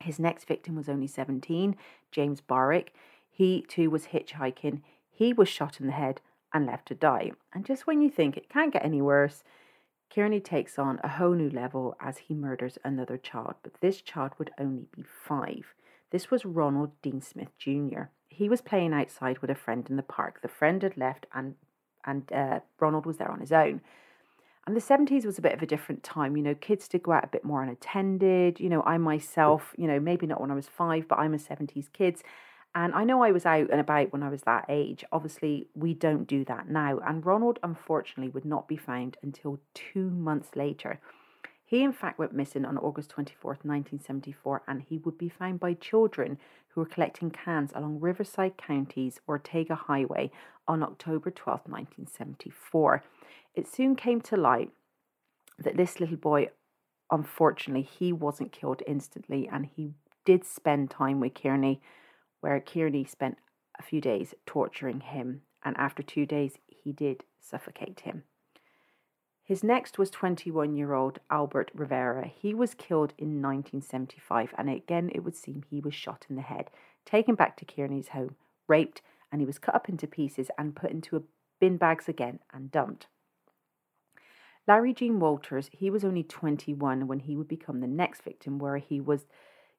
His 0.00 0.18
next 0.18 0.44
victim 0.44 0.74
was 0.74 0.90
only 0.90 1.06
17, 1.06 1.74
James 2.10 2.42
Barrick. 2.42 2.92
He 3.30 3.64
too 3.66 3.88
was 3.88 4.08
hitchhiking. 4.08 4.82
He 5.10 5.32
was 5.32 5.48
shot 5.48 5.80
in 5.80 5.86
the 5.86 5.92
head 5.92 6.20
and 6.52 6.66
left 6.66 6.86
to 6.88 6.94
die. 6.94 7.32
And 7.54 7.64
just 7.64 7.86
when 7.86 8.02
you 8.02 8.10
think 8.10 8.36
it 8.36 8.50
can't 8.50 8.74
get 8.74 8.84
any 8.84 9.00
worse, 9.00 9.42
Kearney 10.12 10.40
takes 10.40 10.78
on 10.78 11.00
a 11.04 11.08
whole 11.08 11.34
new 11.34 11.50
level 11.50 11.96
as 12.00 12.18
he 12.18 12.34
murders 12.34 12.78
another 12.84 13.16
child, 13.16 13.54
but 13.62 13.80
this 13.80 14.00
child 14.00 14.32
would 14.38 14.50
only 14.58 14.86
be 14.94 15.02
five. 15.02 15.74
This 16.10 16.30
was 16.30 16.44
Ronald 16.44 16.90
Dean 17.02 17.20
Smith 17.20 17.56
Jr. 17.58 18.04
He 18.28 18.48
was 18.48 18.60
playing 18.60 18.92
outside 18.92 19.38
with 19.38 19.50
a 19.50 19.54
friend 19.54 19.86
in 19.88 19.96
the 19.96 20.02
park. 20.02 20.42
The 20.42 20.48
friend 20.48 20.82
had 20.82 20.96
left, 20.96 21.26
and 21.32 21.54
and 22.04 22.32
uh, 22.32 22.60
Ronald 22.80 23.06
was 23.06 23.18
there 23.18 23.30
on 23.30 23.40
his 23.40 23.52
own. 23.52 23.82
And 24.66 24.76
the 24.76 24.80
70s 24.80 25.24
was 25.24 25.38
a 25.38 25.42
bit 25.42 25.52
of 25.52 25.62
a 25.62 25.66
different 25.66 26.02
time. 26.02 26.36
You 26.36 26.42
know, 26.42 26.54
kids 26.54 26.88
did 26.88 27.02
go 27.02 27.12
out 27.12 27.24
a 27.24 27.28
bit 27.28 27.44
more 27.44 27.62
unattended. 27.62 28.60
You 28.60 28.68
know, 28.68 28.82
I 28.82 28.98
myself, 28.98 29.74
you 29.76 29.86
know, 29.86 30.00
maybe 30.00 30.26
not 30.26 30.40
when 30.40 30.50
I 30.50 30.54
was 30.54 30.66
five, 30.66 31.08
but 31.08 31.18
I'm 31.18 31.34
a 31.34 31.38
70s 31.38 31.92
kid. 31.92 32.22
And 32.74 32.94
I 32.94 33.04
know 33.04 33.22
I 33.22 33.32
was 33.32 33.46
out 33.46 33.70
and 33.70 33.80
about 33.80 34.12
when 34.12 34.22
I 34.22 34.28
was 34.28 34.42
that 34.42 34.66
age. 34.68 35.04
Obviously, 35.10 35.66
we 35.74 35.92
don't 35.92 36.26
do 36.26 36.44
that 36.44 36.68
now. 36.68 37.00
And 37.04 37.26
Ronald, 37.26 37.58
unfortunately, 37.62 38.30
would 38.30 38.44
not 38.44 38.68
be 38.68 38.76
found 38.76 39.16
until 39.22 39.60
two 39.74 40.08
months 40.10 40.50
later. 40.54 41.00
He, 41.64 41.82
in 41.82 41.92
fact, 41.92 42.18
went 42.18 42.32
missing 42.32 42.64
on 42.64 42.78
August 42.78 43.10
24th, 43.10 43.64
1974, 43.64 44.62
and 44.66 44.82
he 44.82 44.98
would 44.98 45.16
be 45.16 45.28
found 45.28 45.60
by 45.60 45.74
children 45.74 46.38
who 46.68 46.80
were 46.80 46.86
collecting 46.86 47.30
cans 47.30 47.72
along 47.74 48.00
Riverside 48.00 48.56
County's 48.56 49.20
Ortega 49.28 49.74
Highway 49.74 50.30
on 50.66 50.82
October 50.82 51.30
12th, 51.30 51.68
1974. 51.68 53.04
It 53.54 53.68
soon 53.68 53.96
came 53.96 54.20
to 54.22 54.36
light 54.36 54.70
that 55.58 55.76
this 55.76 56.00
little 56.00 56.16
boy, 56.16 56.50
unfortunately, 57.10 57.82
he 57.82 58.12
wasn't 58.12 58.52
killed 58.52 58.82
instantly, 58.86 59.48
and 59.48 59.66
he 59.66 59.92
did 60.24 60.44
spend 60.44 60.90
time 60.90 61.20
with 61.20 61.34
Kearney, 61.34 61.80
where 62.40 62.60
Kearney 62.60 63.04
spent 63.04 63.38
a 63.78 63.82
few 63.82 64.00
days 64.00 64.34
torturing 64.46 65.00
him, 65.00 65.42
and 65.64 65.76
after 65.76 66.02
two 66.02 66.26
days, 66.26 66.58
he 66.66 66.92
did 66.92 67.24
suffocate 67.40 68.00
him. 68.00 68.24
His 69.42 69.64
next 69.64 69.98
was 69.98 70.10
21 70.10 70.76
year 70.76 70.94
old 70.94 71.18
Albert 71.28 71.72
Rivera. 71.74 72.28
He 72.28 72.54
was 72.54 72.74
killed 72.74 73.14
in 73.18 73.42
1975, 73.42 74.54
and 74.56 74.70
again, 74.70 75.10
it 75.12 75.24
would 75.24 75.34
seem 75.34 75.64
he 75.68 75.80
was 75.80 75.94
shot 75.94 76.24
in 76.30 76.36
the 76.36 76.42
head, 76.42 76.70
taken 77.04 77.34
back 77.34 77.56
to 77.56 77.64
Kearney's 77.64 78.10
home, 78.10 78.36
raped, 78.68 79.02
and 79.32 79.40
he 79.40 79.46
was 79.46 79.58
cut 79.58 79.74
up 79.74 79.88
into 79.88 80.06
pieces 80.06 80.50
and 80.56 80.76
put 80.76 80.92
into 80.92 81.24
bin 81.58 81.76
bags 81.76 82.08
again 82.08 82.38
and 82.52 82.70
dumped. 82.70 83.08
Larry 84.68 84.94
Jean 84.94 85.18
Walters, 85.18 85.68
he 85.72 85.90
was 85.90 86.04
only 86.04 86.22
21 86.22 87.08
when 87.08 87.18
he 87.18 87.34
would 87.34 87.48
become 87.48 87.80
the 87.80 87.88
next 87.88 88.22
victim, 88.22 88.60
where 88.60 88.76
he 88.76 89.00
was, 89.00 89.26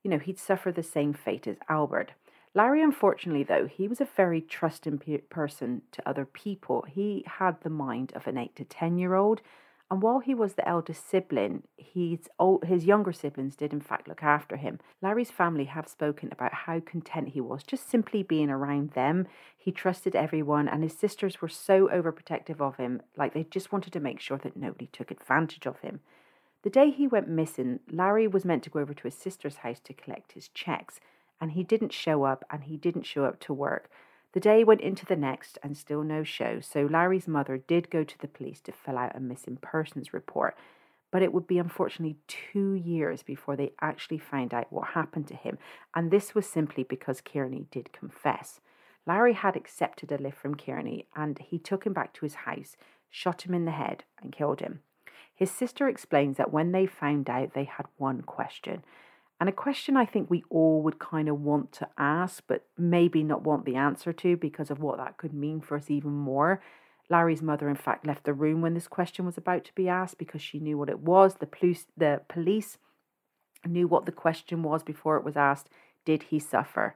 you 0.03 0.11
know, 0.11 0.19
he'd 0.19 0.37
suffer 0.37 0.71
the 0.71 0.83
same 0.83 1.13
fate 1.13 1.47
as 1.47 1.55
Albert. 1.69 2.11
Larry, 2.53 2.83
unfortunately, 2.83 3.43
though, 3.43 3.65
he 3.65 3.87
was 3.87 4.01
a 4.01 4.05
very 4.05 4.41
trusting 4.41 4.99
pe- 4.99 5.19
person 5.19 5.83
to 5.91 6.07
other 6.07 6.25
people. 6.25 6.85
He 6.89 7.23
had 7.25 7.61
the 7.61 7.69
mind 7.69 8.11
of 8.13 8.27
an 8.27 8.37
8 8.37 8.55
to 8.57 8.65
10 8.65 8.97
year 8.97 9.15
old. 9.15 9.41
And 9.89 10.01
while 10.01 10.19
he 10.19 10.33
was 10.33 10.53
the 10.53 10.67
eldest 10.67 11.09
sibling, 11.09 11.63
his, 11.77 12.29
old, 12.39 12.63
his 12.63 12.85
younger 12.85 13.11
siblings 13.11 13.57
did, 13.57 13.73
in 13.73 13.81
fact, 13.81 14.07
look 14.07 14.23
after 14.23 14.55
him. 14.55 14.79
Larry's 15.01 15.31
family 15.31 15.65
have 15.65 15.87
spoken 15.87 16.29
about 16.31 16.53
how 16.53 16.79
content 16.79 17.29
he 17.29 17.41
was 17.41 17.63
just 17.63 17.89
simply 17.89 18.23
being 18.23 18.49
around 18.49 18.91
them. 18.91 19.27
He 19.57 19.71
trusted 19.71 20.15
everyone, 20.15 20.69
and 20.69 20.81
his 20.81 20.97
sisters 20.97 21.41
were 21.41 21.49
so 21.49 21.89
overprotective 21.89 22.61
of 22.61 22.77
him, 22.77 23.01
like 23.17 23.33
they 23.33 23.43
just 23.43 23.73
wanted 23.73 23.91
to 23.91 23.99
make 23.99 24.21
sure 24.21 24.37
that 24.37 24.55
nobody 24.55 24.87
took 24.87 25.11
advantage 25.11 25.65
of 25.65 25.79
him. 25.81 25.99
The 26.63 26.69
day 26.69 26.89
he 26.89 27.07
went 27.07 27.27
missing, 27.27 27.81
Larry 27.91 28.27
was 28.27 28.45
meant 28.45 28.63
to 28.63 28.69
go 28.69 28.79
over 28.79 28.93
to 28.93 29.03
his 29.03 29.15
sister's 29.15 29.57
house 29.57 29.81
to 29.81 29.93
collect 29.93 30.33
his 30.33 30.47
checks 30.49 31.01
and 31.41 31.51
he 31.51 31.63
didn't 31.63 31.91
show 31.91 32.23
up 32.23 32.45
and 32.49 32.63
he 32.63 32.77
didn't 32.77 33.05
show 33.05 33.25
up 33.25 33.39
to 33.41 33.53
work. 33.53 33.89
The 34.33 34.39
day 34.39 34.63
went 34.63 34.79
into 34.79 35.05
the 35.05 35.17
next 35.17 35.57
and 35.61 35.75
still 35.75 36.03
no 36.03 36.23
show, 36.23 36.61
so 36.61 36.85
Larry's 36.85 37.27
mother 37.27 37.57
did 37.57 37.89
go 37.89 38.03
to 38.05 38.17
the 38.19 38.27
police 38.29 38.61
to 38.61 38.71
fill 38.71 38.97
out 38.97 39.15
a 39.15 39.19
missing 39.19 39.57
persons 39.61 40.13
report. 40.13 40.55
But 41.11 41.21
it 41.21 41.33
would 41.33 41.47
be 41.47 41.57
unfortunately 41.57 42.15
two 42.27 42.73
years 42.73 43.23
before 43.23 43.57
they 43.57 43.73
actually 43.81 44.19
found 44.19 44.53
out 44.53 44.71
what 44.71 44.89
happened 44.89 45.27
to 45.27 45.35
him, 45.35 45.57
and 45.93 46.09
this 46.09 46.33
was 46.33 46.45
simply 46.45 46.83
because 46.83 47.19
Kearney 47.19 47.65
did 47.71 47.91
confess. 47.91 48.61
Larry 49.05 49.33
had 49.33 49.55
accepted 49.55 50.11
a 50.11 50.17
lift 50.17 50.37
from 50.37 50.55
Kearney 50.55 51.07
and 51.15 51.39
he 51.39 51.57
took 51.57 51.85
him 51.85 51.93
back 51.93 52.13
to 52.13 52.25
his 52.25 52.35
house, 52.35 52.77
shot 53.09 53.41
him 53.41 53.53
in 53.53 53.65
the 53.65 53.71
head, 53.71 54.03
and 54.21 54.31
killed 54.31 54.61
him. 54.61 54.81
His 55.33 55.49
sister 55.49 55.89
explains 55.89 56.37
that 56.37 56.53
when 56.53 56.71
they 56.71 56.85
found 56.85 57.29
out, 57.29 57.53
they 57.53 57.63
had 57.63 57.87
one 57.97 58.21
question. 58.21 58.83
And 59.41 59.49
a 59.49 59.53
question 59.53 59.97
I 59.97 60.05
think 60.05 60.29
we 60.29 60.43
all 60.51 60.83
would 60.83 60.99
kind 60.99 61.27
of 61.27 61.41
want 61.41 61.71
to 61.71 61.89
ask, 61.97 62.43
but 62.45 62.67
maybe 62.77 63.23
not 63.23 63.41
want 63.41 63.65
the 63.65 63.75
answer 63.75 64.13
to 64.13 64.37
because 64.37 64.69
of 64.69 64.79
what 64.79 64.97
that 64.97 65.17
could 65.17 65.33
mean 65.33 65.61
for 65.61 65.77
us 65.77 65.89
even 65.89 66.11
more. 66.11 66.61
Larry's 67.09 67.41
mother, 67.41 67.67
in 67.67 67.75
fact, 67.75 68.05
left 68.05 68.23
the 68.23 68.35
room 68.35 68.61
when 68.61 68.75
this 68.75 68.87
question 68.87 69.25
was 69.25 69.39
about 69.39 69.65
to 69.65 69.73
be 69.73 69.89
asked 69.89 70.19
because 70.19 70.43
she 70.43 70.59
knew 70.59 70.77
what 70.77 70.89
it 70.89 70.99
was. 70.99 71.37
The 71.37 71.47
police, 71.47 71.87
the 71.97 72.21
police 72.29 72.77
knew 73.65 73.87
what 73.87 74.05
the 74.05 74.11
question 74.11 74.61
was 74.61 74.83
before 74.83 75.17
it 75.17 75.25
was 75.25 75.35
asked 75.35 75.69
Did 76.05 76.21
he 76.21 76.37
suffer? 76.37 76.95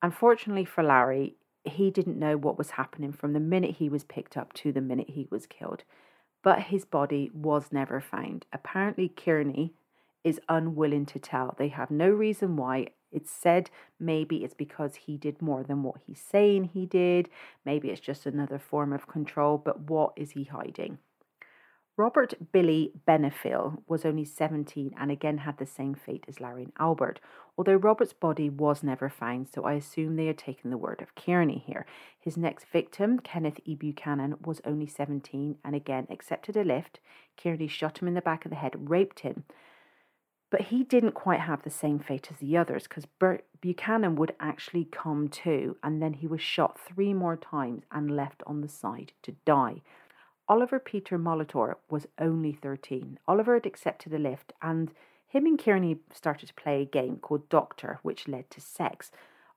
Unfortunately 0.00 0.64
for 0.64 0.84
Larry, 0.84 1.34
he 1.64 1.90
didn't 1.90 2.16
know 2.16 2.36
what 2.36 2.58
was 2.58 2.70
happening 2.70 3.10
from 3.10 3.32
the 3.32 3.40
minute 3.40 3.78
he 3.78 3.88
was 3.88 4.04
picked 4.04 4.36
up 4.36 4.52
to 4.52 4.70
the 4.70 4.80
minute 4.80 5.10
he 5.10 5.26
was 5.32 5.46
killed. 5.46 5.82
But 6.44 6.60
his 6.60 6.84
body 6.84 7.32
was 7.34 7.72
never 7.72 8.00
found. 8.00 8.46
Apparently, 8.52 9.08
Kearney 9.08 9.74
is 10.24 10.40
unwilling 10.48 11.06
to 11.06 11.18
tell. 11.18 11.54
They 11.58 11.68
have 11.68 11.90
no 11.90 12.08
reason 12.08 12.56
why. 12.56 12.88
It's 13.10 13.30
said 13.30 13.70
maybe 14.00 14.42
it's 14.42 14.54
because 14.54 14.94
he 14.94 15.16
did 15.16 15.42
more 15.42 15.62
than 15.62 15.82
what 15.82 16.00
he's 16.06 16.20
saying 16.20 16.70
he 16.72 16.86
did. 16.86 17.28
Maybe 17.64 17.90
it's 17.90 18.00
just 18.00 18.24
another 18.24 18.58
form 18.58 18.92
of 18.92 19.06
control, 19.06 19.58
but 19.58 19.80
what 19.80 20.12
is 20.16 20.30
he 20.30 20.44
hiding? 20.44 20.98
Robert 21.98 22.32
Billy 22.52 22.90
Benefiel 23.06 23.82
was 23.86 24.06
only 24.06 24.24
17 24.24 24.94
and 24.98 25.10
again 25.10 25.38
had 25.38 25.58
the 25.58 25.66
same 25.66 25.94
fate 25.94 26.24
as 26.26 26.40
Larry 26.40 26.62
and 26.62 26.72
Albert, 26.78 27.20
although 27.58 27.74
Robert's 27.74 28.14
body 28.14 28.48
was 28.48 28.82
never 28.82 29.10
found, 29.10 29.50
so 29.50 29.64
I 29.64 29.74
assume 29.74 30.16
they 30.16 30.28
are 30.28 30.32
taking 30.32 30.70
the 30.70 30.78
word 30.78 31.02
of 31.02 31.14
Kearney 31.14 31.62
here. 31.66 31.84
His 32.18 32.38
next 32.38 32.64
victim, 32.72 33.18
Kenneth 33.18 33.60
E. 33.66 33.74
Buchanan, 33.74 34.36
was 34.42 34.62
only 34.64 34.86
17 34.86 35.58
and 35.62 35.76
again 35.76 36.06
accepted 36.08 36.56
a 36.56 36.64
lift. 36.64 36.98
Kearney 37.36 37.68
shot 37.68 38.00
him 38.00 38.08
in 38.08 38.14
the 38.14 38.22
back 38.22 38.46
of 38.46 38.50
the 38.50 38.56
head, 38.56 38.88
raped 38.88 39.20
him. 39.20 39.44
But 40.52 40.60
he 40.68 40.84
didn't 40.84 41.12
quite 41.12 41.40
have 41.40 41.62
the 41.62 41.70
same 41.70 41.98
fate 41.98 42.30
as 42.30 42.36
the 42.36 42.58
others 42.58 42.82
because 42.86 43.06
Buchanan 43.62 44.16
would 44.16 44.34
actually 44.38 44.84
come 44.84 45.28
to, 45.28 45.78
and 45.82 46.02
then 46.02 46.12
he 46.12 46.26
was 46.26 46.42
shot 46.42 46.78
three 46.78 47.14
more 47.14 47.36
times 47.36 47.84
and 47.90 48.14
left 48.14 48.42
on 48.46 48.60
the 48.60 48.68
side 48.68 49.12
to 49.22 49.32
die. 49.46 49.80
Oliver 50.50 50.78
Peter 50.78 51.18
Molitor 51.18 51.76
was 51.88 52.06
only 52.18 52.52
13. 52.52 53.18
Oliver 53.26 53.54
had 53.54 53.64
accepted 53.64 54.12
a 54.12 54.18
lift, 54.18 54.52
and 54.60 54.92
him 55.26 55.46
and 55.46 55.58
Kearney 55.58 56.00
started 56.12 56.48
to 56.48 56.54
play 56.54 56.82
a 56.82 56.84
game 56.84 57.16
called 57.16 57.48
Doctor, 57.48 57.98
which 58.02 58.28
led 58.28 58.50
to 58.50 58.60
sex. 58.60 59.10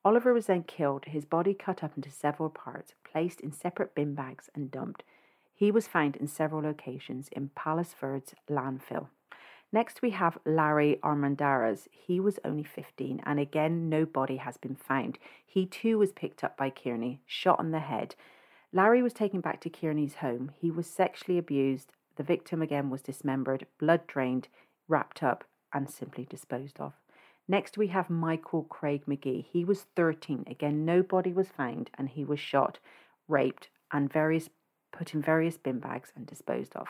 Oliver 0.05 0.33
was 0.33 0.45
then 0.45 0.63
killed, 0.63 1.03
his 1.05 1.25
body 1.25 1.53
cut 1.53 1.83
up 1.83 1.97
into 1.97 2.09
several 2.09 2.49
parts, 2.49 2.93
placed 3.03 3.41
in 3.41 3.51
separate 3.51 3.93
bin 3.95 4.15
bags, 4.15 4.49
and 4.55 4.71
dumped. 4.71 5.03
He 5.53 5.71
was 5.71 5.89
found 5.89 6.15
in 6.15 6.27
several 6.27 6.61
locations 6.61 7.27
in 7.33 7.49
Palos 7.49 7.93
Verdes 7.99 8.33
landfill. 8.49 9.07
Next, 9.75 10.01
we 10.01 10.11
have 10.11 10.37
Larry 10.45 10.99
Armendariz. 11.03 11.89
He 11.91 12.21
was 12.21 12.39
only 12.45 12.63
15, 12.63 13.21
and 13.25 13.39
again, 13.41 13.89
no 13.89 14.05
body 14.05 14.37
has 14.37 14.55
been 14.55 14.77
found. 14.77 15.19
He 15.45 15.65
too 15.65 15.97
was 15.97 16.13
picked 16.13 16.45
up 16.45 16.55
by 16.55 16.69
Kearney, 16.69 17.19
shot 17.25 17.59
on 17.59 17.71
the 17.71 17.79
head, 17.79 18.15
Larry 18.71 19.01
was 19.01 19.11
taken 19.13 19.41
back 19.41 19.59
to 19.61 19.69
Kearney's 19.69 20.15
home. 20.15 20.51
He 20.59 20.71
was 20.71 20.87
sexually 20.87 21.37
abused. 21.37 21.91
The 22.15 22.23
victim 22.23 22.61
again 22.61 22.89
was 22.89 23.01
dismembered, 23.01 23.67
blood 23.77 24.07
drained, 24.07 24.47
wrapped 24.87 25.21
up, 25.21 25.43
and 25.73 25.89
simply 25.89 26.23
disposed 26.23 26.79
of. 26.79 26.93
Next, 27.45 27.77
we 27.77 27.87
have 27.87 28.09
Michael 28.09 28.63
Craig 28.63 29.03
McGee. 29.05 29.45
He 29.45 29.65
was 29.65 29.87
13. 29.97 30.45
Again, 30.47 30.85
no 30.85 31.03
body 31.03 31.33
was 31.33 31.49
found, 31.49 31.89
and 31.97 32.09
he 32.09 32.23
was 32.23 32.39
shot, 32.39 32.79
raped, 33.27 33.69
and 33.91 34.11
various 34.11 34.49
put 34.93 35.13
in 35.13 35.21
various 35.21 35.57
bin 35.57 35.79
bags 35.79 36.13
and 36.15 36.25
disposed 36.25 36.75
of. 36.77 36.87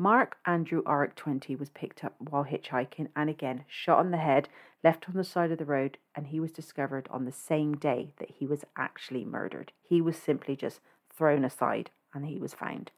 Mark 0.00 0.38
Andrew 0.46 0.82
Oric 0.84 1.14
20 1.14 1.54
was 1.56 1.68
picked 1.68 2.02
up 2.02 2.14
while 2.18 2.46
hitchhiking 2.46 3.08
and 3.14 3.28
again 3.28 3.66
shot 3.68 3.98
on 3.98 4.10
the 4.10 4.16
head, 4.16 4.48
left 4.82 5.06
on 5.06 5.14
the 5.14 5.22
side 5.22 5.50
of 5.50 5.58
the 5.58 5.66
road, 5.66 5.98
and 6.14 6.28
he 6.28 6.40
was 6.40 6.50
discovered 6.50 7.06
on 7.10 7.26
the 7.26 7.32
same 7.32 7.76
day 7.76 8.14
that 8.18 8.30
he 8.30 8.46
was 8.46 8.64
actually 8.78 9.26
murdered. 9.26 9.72
He 9.82 10.00
was 10.00 10.16
simply 10.16 10.56
just 10.56 10.80
thrown 11.14 11.44
aside 11.44 11.90
and 12.14 12.24
he 12.24 12.38
was 12.38 12.54
found. 12.54 12.92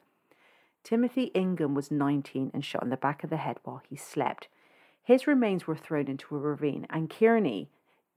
Timothy 0.85 1.23
Ingham 1.33 1.75
was 1.75 1.91
19 1.91 2.51
and 2.53 2.63
shot 2.63 2.83
in 2.83 2.89
the 2.89 2.95
back 2.95 3.25
of 3.25 3.29
the 3.29 3.35
head 3.35 3.57
while 3.65 3.81
he 3.89 3.97
slept. 3.97 4.47
His 5.03 5.27
remains 5.27 5.67
were 5.67 5.75
thrown 5.75 6.07
into 6.07 6.37
a 6.37 6.39
ravine, 6.39 6.87
and 6.89 7.09
Kearney 7.09 7.67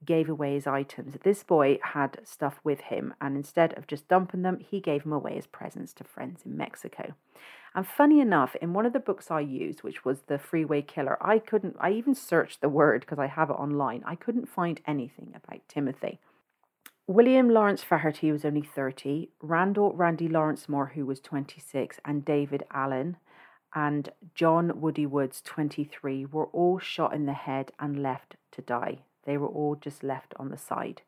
gave 0.05 0.29
away 0.29 0.53
his 0.53 0.67
items. 0.67 1.15
This 1.23 1.43
boy 1.43 1.79
had 1.81 2.19
stuff 2.23 2.59
with 2.63 2.81
him, 2.81 3.13
and 3.19 3.35
instead 3.35 3.77
of 3.77 3.87
just 3.87 4.07
dumping 4.07 4.43
them, 4.43 4.59
he 4.59 4.79
gave 4.79 5.03
them 5.03 5.13
away 5.13 5.37
as 5.37 5.47
presents 5.47 5.93
to 5.93 6.03
friends 6.03 6.41
in 6.45 6.55
Mexico. 6.55 7.13
And 7.75 7.85
funny 7.85 8.19
enough, 8.19 8.55
in 8.55 8.73
one 8.73 8.85
of 8.85 8.93
the 8.93 8.99
books 8.99 9.29
I 9.29 9.41
used, 9.41 9.83
which 9.83 10.03
was 10.03 10.21
The 10.21 10.39
Freeway 10.39 10.81
Killer, 10.81 11.17
I 11.21 11.39
couldn't, 11.39 11.75
I 11.79 11.91
even 11.91 12.15
searched 12.15 12.61
the 12.61 12.69
word 12.69 13.01
because 13.01 13.19
I 13.19 13.27
have 13.27 13.49
it 13.49 13.53
online. 13.53 14.03
I 14.05 14.15
couldn't 14.15 14.49
find 14.49 14.81
anything 14.87 15.33
about 15.35 15.67
Timothy. 15.67 16.19
William 17.05 17.49
Lawrence 17.49 17.83
Faherty 17.83 18.31
was 18.31 18.43
only 18.43 18.63
30, 18.63 19.29
Randall 19.41 19.93
Randy 19.93 20.27
Lawrence 20.27 20.67
Moore, 20.67 20.91
who 20.95 21.05
was 21.05 21.19
26, 21.21 21.99
and 22.03 22.25
David 22.25 22.63
Allen 22.71 23.17
and 23.73 24.09
John 24.33 24.81
Woody 24.81 25.05
Woods, 25.05 25.41
23, 25.41 26.25
were 26.25 26.47
all 26.47 26.79
shot 26.79 27.13
in 27.13 27.25
the 27.25 27.33
head 27.33 27.71
and 27.79 28.01
left 28.01 28.35
to 28.51 28.61
die. 28.61 28.99
They 29.27 29.37
were 29.37 29.47
all 29.47 29.75
just 29.75 30.03
left 30.03 30.33
on 30.37 30.49
the 30.49 30.57
side. 30.57 31.01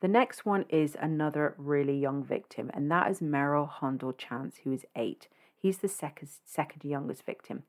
The 0.00 0.08
next 0.08 0.44
one 0.44 0.64
is 0.68 0.96
another 1.00 1.54
really 1.56 1.96
young 1.96 2.24
victim, 2.24 2.72
and 2.74 2.90
that 2.90 3.08
is 3.08 3.22
Merrill 3.22 3.66
Hundle 3.66 4.12
Chance, 4.12 4.56
who 4.64 4.72
is 4.72 4.84
eight. 4.96 5.28
He's 5.56 5.78
the 5.78 5.88
second, 5.88 6.28
second 6.44 6.84
youngest 6.84 7.24
victim. 7.24 7.62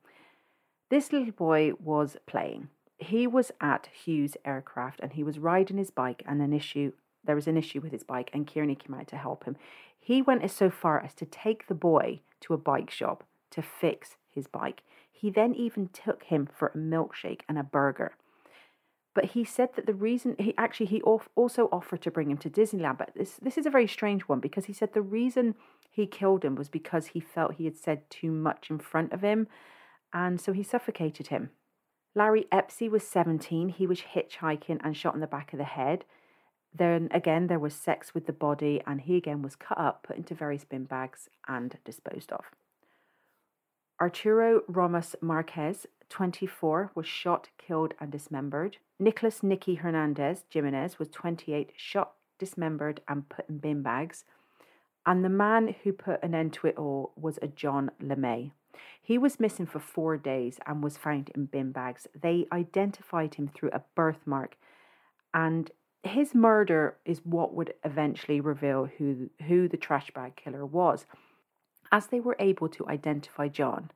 This 0.90 1.12
little 1.12 1.32
boy 1.32 1.72
was 1.78 2.16
playing. 2.26 2.70
He 2.98 3.26
was 3.28 3.52
at 3.60 3.88
Hughes 4.04 4.36
Aircraft 4.44 5.00
and 5.00 5.12
he 5.12 5.22
was 5.22 5.38
riding 5.38 5.78
his 5.78 5.92
bike, 5.92 6.24
and 6.26 6.42
an 6.42 6.52
issue 6.52 6.92
there 7.24 7.36
was 7.36 7.46
an 7.46 7.56
issue 7.56 7.80
with 7.80 7.92
his 7.92 8.02
bike, 8.02 8.30
and 8.32 8.52
Kearney 8.52 8.74
came 8.74 8.94
out 8.94 9.06
to 9.08 9.16
help 9.16 9.44
him. 9.44 9.56
He 9.96 10.20
went 10.20 10.50
so 10.50 10.70
far 10.70 11.00
as 11.00 11.14
to 11.14 11.24
take 11.24 11.68
the 11.68 11.74
boy 11.74 12.20
to 12.40 12.54
a 12.54 12.58
bike 12.58 12.90
shop 12.90 13.22
to 13.52 13.62
fix 13.62 14.16
his 14.28 14.48
bike. 14.48 14.82
He 15.12 15.30
then 15.30 15.54
even 15.54 15.88
took 15.92 16.24
him 16.24 16.48
for 16.52 16.72
a 16.74 16.78
milkshake 16.78 17.42
and 17.48 17.56
a 17.56 17.62
burger. 17.62 18.16
But 19.14 19.26
he 19.26 19.44
said 19.44 19.70
that 19.76 19.86
the 19.86 19.94
reason 19.94 20.36
he 20.38 20.54
actually 20.56 20.86
he 20.86 21.02
also 21.02 21.68
offered 21.70 22.00
to 22.02 22.10
bring 22.10 22.30
him 22.30 22.38
to 22.38 22.50
Disneyland. 22.50 22.98
But 22.98 23.10
this 23.14 23.36
this 23.36 23.58
is 23.58 23.66
a 23.66 23.70
very 23.70 23.86
strange 23.86 24.22
one 24.22 24.40
because 24.40 24.66
he 24.66 24.72
said 24.72 24.92
the 24.92 25.02
reason 25.02 25.54
he 25.90 26.06
killed 26.06 26.44
him 26.44 26.54
was 26.54 26.70
because 26.70 27.08
he 27.08 27.20
felt 27.20 27.56
he 27.56 27.66
had 27.66 27.76
said 27.76 28.08
too 28.08 28.30
much 28.30 28.70
in 28.70 28.78
front 28.78 29.12
of 29.12 29.20
him, 29.20 29.48
and 30.12 30.40
so 30.40 30.52
he 30.52 30.62
suffocated 30.62 31.28
him. 31.28 31.50
Larry 32.14 32.46
Epsey 32.52 32.90
was 32.90 33.06
17. 33.06 33.70
He 33.70 33.86
was 33.86 34.00
hitchhiking 34.14 34.80
and 34.82 34.96
shot 34.96 35.14
in 35.14 35.20
the 35.20 35.26
back 35.26 35.52
of 35.52 35.58
the 35.58 35.64
head. 35.64 36.04
Then 36.74 37.08
again, 37.12 37.46
there 37.46 37.58
was 37.58 37.74
sex 37.74 38.14
with 38.14 38.26
the 38.26 38.32
body, 38.32 38.80
and 38.86 39.02
he 39.02 39.16
again 39.16 39.42
was 39.42 39.56
cut 39.56 39.78
up, 39.78 40.04
put 40.04 40.16
into 40.16 40.34
various 40.34 40.64
bin 40.64 40.84
bags, 40.84 41.28
and 41.46 41.76
disposed 41.84 42.32
of. 42.32 42.46
Arturo 44.00 44.62
Ramos 44.68 45.14
Marquez, 45.20 45.86
24, 46.12 46.92
was 46.94 47.06
shot, 47.06 47.48
killed, 47.58 47.94
and 47.98 48.12
dismembered. 48.12 48.76
Nicholas 48.98 49.42
Nicky 49.42 49.76
Hernandez 49.76 50.44
Jimenez 50.50 50.98
was 50.98 51.08
28, 51.08 51.72
shot, 51.76 52.12
dismembered, 52.38 53.00
and 53.08 53.28
put 53.28 53.48
in 53.48 53.58
bin 53.58 53.82
bags. 53.82 54.24
And 55.04 55.24
the 55.24 55.28
man 55.28 55.74
who 55.82 55.92
put 55.92 56.22
an 56.22 56.34
end 56.34 56.52
to 56.54 56.68
it 56.68 56.76
all 56.76 57.12
was 57.16 57.38
a 57.40 57.48
John 57.48 57.90
LeMay. 58.00 58.52
He 59.00 59.18
was 59.18 59.40
missing 59.40 59.66
for 59.66 59.80
four 59.80 60.16
days 60.16 60.60
and 60.66 60.82
was 60.82 60.96
found 60.96 61.30
in 61.34 61.46
bin 61.46 61.72
bags. 61.72 62.06
They 62.14 62.46
identified 62.52 63.34
him 63.34 63.48
through 63.48 63.70
a 63.72 63.82
birthmark, 63.96 64.56
and 65.34 65.70
his 66.02 66.34
murder 66.34 66.96
is 67.04 67.24
what 67.24 67.54
would 67.54 67.74
eventually 67.84 68.40
reveal 68.40 68.86
who, 68.98 69.30
who 69.46 69.66
the 69.68 69.76
trash 69.76 70.10
bag 70.10 70.36
killer 70.36 70.66
was. 70.66 71.06
As 71.90 72.06
they 72.06 72.20
were 72.20 72.36
able 72.38 72.68
to 72.70 72.88
identify 72.88 73.48
John, 73.48 73.90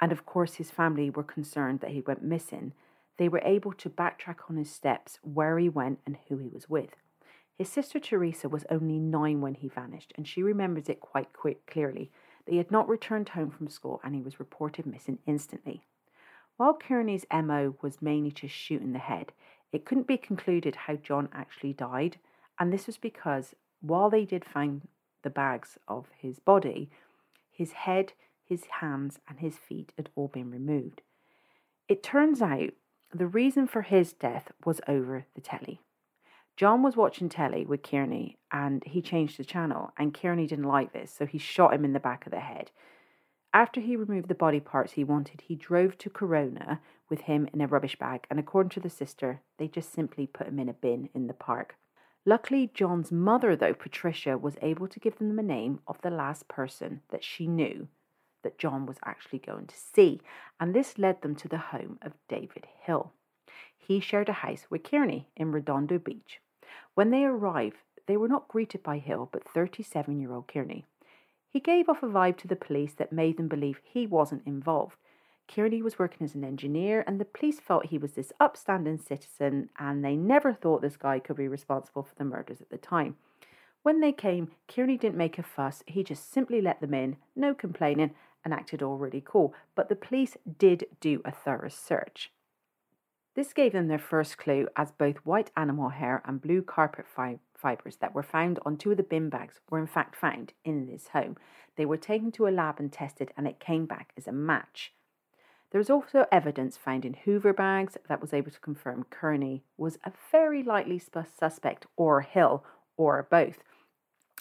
and 0.00 0.12
of 0.12 0.26
course 0.26 0.54
his 0.54 0.70
family 0.70 1.10
were 1.10 1.22
concerned 1.22 1.80
that 1.80 1.90
he 1.90 2.00
went 2.00 2.22
missing, 2.22 2.72
they 3.16 3.28
were 3.28 3.42
able 3.44 3.72
to 3.72 3.90
backtrack 3.90 4.50
on 4.50 4.56
his 4.56 4.70
steps, 4.70 5.18
where 5.22 5.58
he 5.58 5.68
went, 5.68 6.00
and 6.04 6.18
who 6.28 6.38
he 6.38 6.48
was 6.48 6.68
with. 6.68 6.96
His 7.56 7.68
sister 7.68 8.00
Teresa 8.00 8.48
was 8.48 8.66
only 8.68 8.98
nine 8.98 9.40
when 9.40 9.54
he 9.54 9.68
vanished, 9.68 10.12
and 10.16 10.26
she 10.26 10.42
remembers 10.42 10.88
it 10.88 11.00
quite 11.00 11.32
quick, 11.32 11.66
clearly. 11.66 12.10
They 12.46 12.56
had 12.56 12.70
not 12.70 12.88
returned 12.88 13.30
home 13.30 13.50
from 13.50 13.68
school, 13.68 14.00
and 14.02 14.14
he 14.14 14.20
was 14.20 14.40
reported 14.40 14.86
missing 14.86 15.18
instantly. 15.26 15.86
While 16.56 16.74
Kearney's 16.74 17.26
MO 17.32 17.76
was 17.80 18.02
mainly 18.02 18.32
to 18.32 18.48
shoot 18.48 18.82
in 18.82 18.92
the 18.92 18.98
head, 18.98 19.32
it 19.72 19.84
couldn't 19.84 20.06
be 20.06 20.18
concluded 20.18 20.74
how 20.74 20.96
John 20.96 21.28
actually 21.32 21.72
died, 21.72 22.18
and 22.58 22.72
this 22.72 22.86
was 22.86 22.96
because 22.96 23.54
while 23.80 24.10
they 24.10 24.24
did 24.24 24.44
find 24.44 24.88
the 25.22 25.30
bags 25.30 25.78
of 25.88 26.06
his 26.16 26.38
body, 26.38 26.90
his 27.50 27.72
head, 27.72 28.12
his 28.44 28.64
hands, 28.80 29.18
and 29.28 29.40
his 29.40 29.56
feet 29.56 29.92
had 29.96 30.10
all 30.14 30.28
been 30.28 30.50
removed. 30.50 31.02
It 31.88 32.02
turns 32.02 32.40
out 32.40 32.70
the 33.12 33.26
reason 33.26 33.66
for 33.66 33.82
his 33.82 34.12
death 34.12 34.52
was 34.64 34.80
over 34.88 35.26
the 35.34 35.40
telly. 35.40 35.80
John 36.56 36.82
was 36.82 36.96
watching 36.96 37.28
telly 37.28 37.66
with 37.66 37.82
Kearney 37.82 38.38
and 38.52 38.82
he 38.84 39.02
changed 39.02 39.38
the 39.38 39.44
channel, 39.44 39.92
and 39.98 40.14
Kearney 40.14 40.46
didn't 40.46 40.66
like 40.66 40.92
this, 40.92 41.12
so 41.12 41.26
he 41.26 41.38
shot 41.38 41.74
him 41.74 41.84
in 41.84 41.92
the 41.92 42.00
back 42.00 42.26
of 42.26 42.32
the 42.32 42.40
head. 42.40 42.70
After 43.52 43.80
he 43.80 43.96
removed 43.96 44.28
the 44.28 44.34
body 44.34 44.60
parts 44.60 44.92
he 44.92 45.04
wanted, 45.04 45.42
he 45.42 45.54
drove 45.54 45.98
to 45.98 46.10
Corona 46.10 46.80
with 47.08 47.22
him 47.22 47.48
in 47.52 47.60
a 47.60 47.66
rubbish 47.66 47.96
bag, 47.96 48.26
and 48.30 48.38
according 48.38 48.70
to 48.70 48.80
the 48.80 48.90
sister, 48.90 49.42
they 49.58 49.68
just 49.68 49.92
simply 49.92 50.26
put 50.26 50.46
him 50.46 50.58
in 50.58 50.68
a 50.68 50.72
bin 50.72 51.08
in 51.14 51.26
the 51.26 51.34
park. 51.34 51.76
Luckily, 52.24 52.70
John's 52.72 53.12
mother, 53.12 53.54
though, 53.54 53.74
Patricia, 53.74 54.38
was 54.38 54.56
able 54.62 54.88
to 54.88 55.00
give 55.00 55.18
them 55.18 55.36
the 55.36 55.42
name 55.42 55.80
of 55.86 56.00
the 56.02 56.10
last 56.10 56.48
person 56.48 57.02
that 57.10 57.22
she 57.22 57.46
knew 57.46 57.88
that 58.44 58.58
John 58.58 58.86
was 58.86 58.98
actually 59.04 59.40
going 59.40 59.66
to 59.66 59.76
see, 59.76 60.20
and 60.60 60.72
this 60.72 60.96
led 60.96 61.22
them 61.22 61.34
to 61.36 61.48
the 61.48 61.58
home 61.58 61.98
of 62.00 62.12
David 62.28 62.66
Hill. 62.82 63.12
He 63.76 64.00
shared 64.00 64.28
a 64.28 64.34
house 64.34 64.66
with 64.70 64.84
Kearney 64.84 65.28
in 65.36 65.50
Redondo 65.50 65.98
Beach. 65.98 66.40
When 66.94 67.10
they 67.10 67.24
arrived, 67.24 67.78
they 68.06 68.16
were 68.16 68.28
not 68.28 68.48
greeted 68.48 68.82
by 68.82 68.98
Hill, 68.98 69.28
but 69.32 69.48
37 69.48 70.20
year 70.20 70.32
old 70.32 70.46
Kearney. 70.46 70.84
He 71.48 71.60
gave 71.60 71.88
off 71.88 72.02
a 72.02 72.06
vibe 72.06 72.36
to 72.38 72.48
the 72.48 72.56
police 72.56 72.94
that 72.94 73.12
made 73.12 73.36
them 73.36 73.48
believe 73.48 73.80
he 73.82 74.06
wasn't 74.06 74.46
involved. 74.46 74.96
Kearney 75.46 75.82
was 75.82 75.98
working 75.98 76.24
as 76.24 76.34
an 76.34 76.44
engineer, 76.44 77.04
and 77.06 77.20
the 77.20 77.24
police 77.24 77.60
felt 77.60 77.86
he 77.86 77.98
was 77.98 78.12
this 78.12 78.32
upstanding 78.40 78.98
citizen, 78.98 79.68
and 79.78 80.04
they 80.04 80.16
never 80.16 80.52
thought 80.52 80.82
this 80.82 80.96
guy 80.96 81.18
could 81.18 81.36
be 81.36 81.48
responsible 81.48 82.02
for 82.02 82.14
the 82.16 82.24
murders 82.24 82.60
at 82.60 82.70
the 82.70 82.78
time. 82.78 83.16
When 83.82 84.00
they 84.00 84.12
came, 84.12 84.52
Kearney 84.66 84.96
didn't 84.96 85.18
make 85.18 85.38
a 85.38 85.42
fuss, 85.42 85.82
he 85.86 86.02
just 86.02 86.32
simply 86.32 86.62
let 86.62 86.80
them 86.80 86.94
in, 86.94 87.16
no 87.36 87.54
complaining, 87.54 88.14
and 88.44 88.52
acted 88.52 88.82
all 88.82 88.98
really 88.98 89.22
cool. 89.24 89.54
But 89.74 89.88
the 89.88 89.96
police 89.96 90.36
did 90.58 90.86
do 91.00 91.22
a 91.24 91.30
thorough 91.30 91.68
search. 91.68 92.30
This 93.34 93.52
gave 93.52 93.72
them 93.72 93.88
their 93.88 93.98
first 93.98 94.38
clue, 94.38 94.68
as 94.76 94.92
both 94.92 95.16
white 95.18 95.50
animal 95.56 95.88
hair 95.88 96.22
and 96.24 96.40
blue 96.40 96.62
carpet 96.62 97.06
fi- 97.06 97.40
fibres 97.56 97.96
that 97.96 98.14
were 98.14 98.22
found 98.22 98.60
on 98.64 98.76
two 98.76 98.92
of 98.92 98.96
the 98.96 99.02
bin 99.02 99.28
bags 99.28 99.60
were 99.70 99.80
in 99.80 99.88
fact 99.88 100.14
found 100.14 100.52
in 100.64 100.86
this 100.86 101.08
home. 101.08 101.36
They 101.76 101.84
were 101.84 101.96
taken 101.96 102.30
to 102.32 102.46
a 102.46 102.50
lab 102.50 102.78
and 102.78 102.92
tested, 102.92 103.32
and 103.36 103.48
it 103.48 103.58
came 103.58 103.86
back 103.86 104.12
as 104.16 104.28
a 104.28 104.32
match. 104.32 104.92
There 105.70 105.80
was 105.80 105.90
also 105.90 106.26
evidence 106.30 106.76
found 106.76 107.04
in 107.04 107.14
Hoover 107.24 107.52
bags 107.52 107.96
that 108.08 108.20
was 108.20 108.32
able 108.32 108.52
to 108.52 108.60
confirm 108.60 109.06
Kearney 109.10 109.64
was 109.76 109.98
a 110.04 110.12
very 110.30 110.62
likely 110.62 111.00
suspect 111.00 111.86
or 111.96 112.20
Hill 112.20 112.64
or 112.96 113.26
both. 113.28 113.58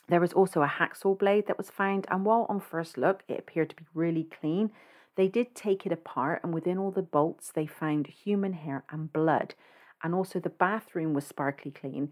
There 0.08 0.20
was 0.20 0.34
also 0.34 0.62
a 0.62 0.68
hacksaw 0.68 1.18
blade 1.18 1.48
that 1.48 1.58
was 1.58 1.70
found, 1.70 2.06
and 2.10 2.26
while 2.26 2.46
on 2.50 2.60
first 2.60 2.98
look 2.98 3.24
it 3.28 3.39
appeared 3.39 3.70
to 3.70 3.76
be 3.76 3.86
really 3.94 4.24
clean, 4.26 4.72
they 5.16 5.28
did 5.28 5.56
take 5.56 5.86
it 5.86 5.92
apart, 5.92 6.42
and 6.44 6.54
within 6.54 6.78
all 6.78 6.92
the 6.92 7.02
bolts, 7.02 7.52
they 7.52 7.68
found 7.68 8.08
human 8.08 8.54
hair 8.54 8.84
and 8.89 9.13
blood. 9.13 9.56
And 10.04 10.13
also, 10.13 10.39
the 10.39 10.50
bathroom 10.50 11.13
was 11.13 11.26
sparkly 11.26 11.72
clean, 11.72 12.12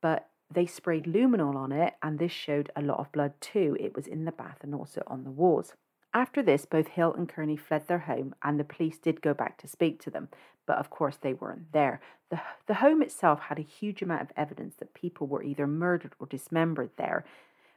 but 0.00 0.28
they 0.50 0.64
sprayed 0.64 1.04
luminol 1.04 1.56
on 1.56 1.72
it, 1.72 1.94
and 2.02 2.18
this 2.18 2.32
showed 2.32 2.70
a 2.74 2.82
lot 2.82 3.00
of 3.00 3.12
blood 3.12 3.34
too. 3.40 3.76
It 3.78 3.94
was 3.94 4.06
in 4.06 4.24
the 4.24 4.32
bath 4.32 4.58
and 4.62 4.74
also 4.74 5.02
on 5.06 5.24
the 5.24 5.30
walls. 5.30 5.74
After 6.14 6.42
this, 6.42 6.64
both 6.64 6.88
Hill 6.88 7.12
and 7.12 7.28
Kearney 7.28 7.56
fled 7.56 7.86
their 7.86 8.00
home, 8.00 8.34
and 8.42 8.58
the 8.58 8.64
police 8.64 8.98
did 8.98 9.20
go 9.20 9.34
back 9.34 9.58
to 9.58 9.68
speak 9.68 10.00
to 10.02 10.10
them, 10.10 10.28
but 10.66 10.78
of 10.78 10.90
course 10.90 11.16
they 11.16 11.34
weren't 11.34 11.72
there. 11.72 12.00
The, 12.30 12.40
the 12.66 12.74
home 12.74 13.02
itself 13.02 13.40
had 13.40 13.58
a 13.58 13.62
huge 13.62 14.02
amount 14.02 14.22
of 14.22 14.32
evidence 14.36 14.74
that 14.76 14.94
people 14.94 15.26
were 15.26 15.42
either 15.42 15.66
murdered 15.66 16.14
or 16.18 16.26
dismembered 16.26 16.90
there, 16.96 17.24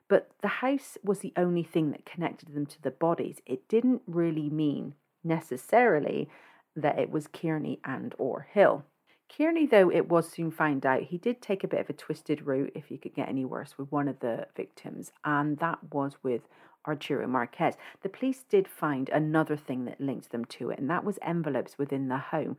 but 0.07 0.31
the 0.41 0.47
house 0.47 0.97
was 1.03 1.19
the 1.19 1.33
only 1.37 1.63
thing 1.63 1.91
that 1.91 2.05
connected 2.05 2.53
them 2.53 2.65
to 2.67 2.81
the 2.81 2.91
bodies. 2.91 3.41
It 3.45 3.67
didn't 3.67 4.01
really 4.07 4.49
mean 4.49 4.95
necessarily 5.23 6.29
that 6.75 6.99
it 6.99 7.09
was 7.09 7.27
Kearney 7.27 7.79
and 7.83 8.15
or 8.17 8.47
Hill. 8.51 8.83
Kearney, 9.29 9.65
though 9.65 9.89
it 9.89 10.09
was 10.09 10.29
soon 10.29 10.51
found 10.51 10.85
out, 10.85 11.03
he 11.03 11.17
did 11.17 11.41
take 11.41 11.63
a 11.63 11.67
bit 11.67 11.79
of 11.79 11.89
a 11.89 11.93
twisted 11.93 12.45
route, 12.45 12.73
if 12.75 12.91
you 12.91 12.97
could 12.97 13.13
get 13.13 13.29
any 13.29 13.45
worse, 13.45 13.77
with 13.77 13.89
one 13.91 14.09
of 14.09 14.19
the 14.19 14.47
victims, 14.55 15.13
and 15.23 15.57
that 15.59 15.79
was 15.93 16.17
with 16.21 16.41
Arturo 16.87 17.27
Marquez. 17.27 17.75
The 18.01 18.09
police 18.09 18.43
did 18.49 18.67
find 18.67 19.09
another 19.09 19.55
thing 19.55 19.85
that 19.85 20.01
linked 20.01 20.31
them 20.31 20.45
to 20.45 20.69
it, 20.69 20.79
and 20.79 20.89
that 20.89 21.03
was 21.03 21.19
envelopes 21.21 21.77
within 21.77 22.07
the 22.07 22.17
home. 22.17 22.57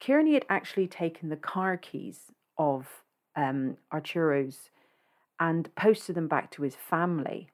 Kearney 0.00 0.34
had 0.34 0.46
actually 0.48 0.88
taken 0.88 1.28
the 1.28 1.36
car 1.36 1.76
keys 1.76 2.32
of 2.58 3.02
um, 3.36 3.76
Arturo's 3.90 4.70
and 5.38 5.74
posted 5.74 6.14
them 6.14 6.28
back 6.28 6.50
to 6.52 6.62
his 6.62 6.76
family. 6.76 7.48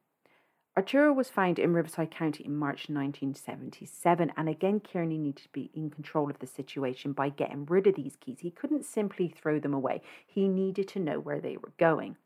Arturo 0.77 1.13
was 1.13 1.29
found 1.29 1.59
in 1.59 1.73
Riverside 1.73 2.11
County 2.11 2.45
in 2.45 2.55
March 2.55 2.89
1977, 2.89 4.33
and 4.37 4.49
again, 4.49 4.79
Kearney 4.79 5.19
needed 5.19 5.43
to 5.43 5.53
be 5.53 5.73
in 5.75 5.91
control 5.91 6.31
of 6.31 6.39
the 6.39 6.47
situation 6.47 7.13
by 7.13 7.31
getting 7.31 7.67
rid 7.67 7.89
of 7.89 7.97
these 7.97 8.17
keys. 8.21 8.39
He 8.41 8.53
couldn't 8.53 8.85
simply 8.85 9.29
throw 9.29 9.59
them 9.59 9.75
away, 9.75 10.03
he 10.25 10.47
needed 10.47 10.87
to 10.89 11.01
know 11.01 11.19
where 11.19 11.41
they 11.41 11.57
were 11.57 11.73
going. 11.79 12.17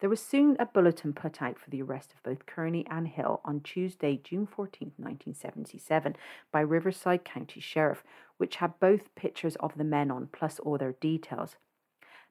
There 0.00 0.10
was 0.10 0.20
soon 0.20 0.56
a 0.58 0.66
bulletin 0.66 1.12
put 1.12 1.42
out 1.42 1.58
for 1.58 1.70
the 1.70 1.82
arrest 1.82 2.12
of 2.12 2.22
both 2.22 2.46
Kearney 2.46 2.86
and 2.90 3.08
Hill 3.08 3.40
on 3.44 3.60
Tuesday, 3.60 4.20
June 4.22 4.46
14, 4.46 4.92
1977, 4.96 6.16
by 6.52 6.60
Riverside 6.60 7.24
County 7.24 7.60
Sheriff, 7.60 8.04
which 8.36 8.56
had 8.56 8.78
both 8.80 9.14
pictures 9.14 9.56
of 9.56 9.76
the 9.76 9.84
men 9.84 10.10
on 10.10 10.28
plus 10.32 10.58
all 10.60 10.78
their 10.78 10.92
details. 10.92 11.56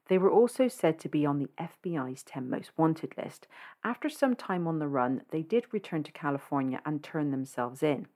They 0.08 0.18
were 0.18 0.30
also 0.30 0.68
said 0.68 0.98
to 1.00 1.08
be 1.08 1.26
on 1.26 1.38
the 1.38 1.50
FBI's 1.58 2.22
10 2.22 2.48
most 2.48 2.70
wanted 2.76 3.14
list. 3.18 3.46
After 3.84 4.08
some 4.08 4.34
time 4.34 4.66
on 4.66 4.78
the 4.78 4.88
run, 4.88 5.22
they 5.30 5.42
did 5.42 5.66
return 5.70 6.02
to 6.04 6.12
California 6.12 6.80
and 6.86 7.02
turn 7.02 7.30
themselves 7.30 7.82
in. 7.82 8.06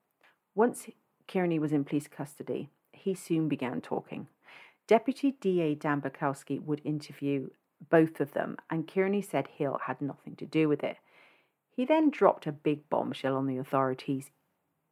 Once 0.55 0.89
Kearney 1.29 1.59
was 1.59 1.73
in 1.73 1.85
police 1.85 2.09
custody, 2.09 2.71
he 2.93 3.15
soon 3.15 3.49
began 3.49 3.83
talking. 3.83 4.29
Deputy 4.87 5.33
DA 5.41 5.75
Dan 5.75 6.01
Bukowski 6.01 6.61
would 6.63 6.81
interview 6.85 7.51
both 7.91 8.21
of 8.21 8.33
them, 8.33 8.57
and 8.71 8.89
Kearney 8.89 9.23
said 9.23 9.49
Hill 9.49 9.81
had 9.87 10.01
nothing 10.01 10.37
to 10.37 10.47
do 10.47 10.69
with 10.69 10.83
it. 10.83 10.97
He 11.75 11.85
then 11.85 12.11
dropped 12.11 12.47
a 12.47 12.53
big 12.53 12.89
bombshell 12.91 13.37
on 13.37 13.47
the 13.47 13.59
authorities. 13.59 14.31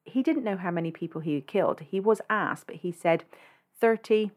He 0.05 0.23
didn't 0.23 0.45
know 0.45 0.57
how 0.57 0.71
many 0.71 0.91
people 0.91 1.21
he 1.21 1.35
had 1.35 1.47
killed. 1.47 1.81
He 1.81 2.01
was 2.01 2.21
asked, 2.31 2.67
but 2.67 2.77
he 2.77 2.91
said 2.91 3.25
30, 3.81 4.31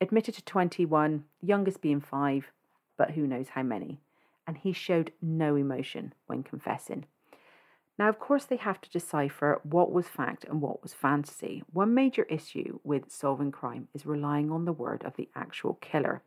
admitted 0.00 0.34
to 0.34 0.44
21, 0.44 1.24
youngest 1.42 1.80
being 1.80 2.00
5, 2.00 2.50
but 2.96 3.12
who 3.12 3.26
knows 3.26 3.50
how 3.50 3.62
many. 3.62 4.00
And 4.46 4.56
he 4.56 4.72
showed 4.72 5.12
no 5.20 5.56
emotion 5.56 6.14
when 6.26 6.42
confessing. 6.42 7.06
Now, 7.98 8.08
of 8.08 8.20
course, 8.20 8.44
they 8.44 8.56
have 8.56 8.80
to 8.82 8.90
decipher 8.90 9.60
what 9.64 9.90
was 9.90 10.06
fact 10.06 10.44
and 10.44 10.62
what 10.62 10.82
was 10.82 10.94
fantasy. 10.94 11.64
One 11.72 11.94
major 11.94 12.22
issue 12.24 12.78
with 12.84 13.10
solving 13.10 13.50
crime 13.50 13.88
is 13.92 14.06
relying 14.06 14.52
on 14.52 14.64
the 14.64 14.72
word 14.72 15.02
of 15.04 15.16
the 15.16 15.28
actual 15.34 15.74
killer. 15.80 16.22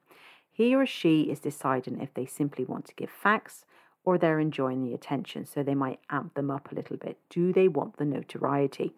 He 0.52 0.76
or 0.76 0.86
she 0.86 1.24
is 1.24 1.40
deciding 1.40 2.02
if 2.02 2.14
they 2.14 2.26
simply 2.26 2.66
want 2.66 2.86
to 2.86 2.96
give 2.96 3.10
facts 3.10 3.66
or 4.04 4.18
they're 4.18 4.40
enjoying 4.40 4.84
the 4.84 4.94
attention, 4.94 5.46
so 5.46 5.64
they 5.64 5.76
might 5.76 6.00
amp 6.10 6.34
them 6.34 6.50
up 6.50 6.72
a 6.72 6.76
little 6.76 6.98
bit. 6.98 7.18
Do 7.30 7.54
they 7.54 7.68
want 7.68 7.98
the 7.98 8.06
notoriety? 8.06 8.96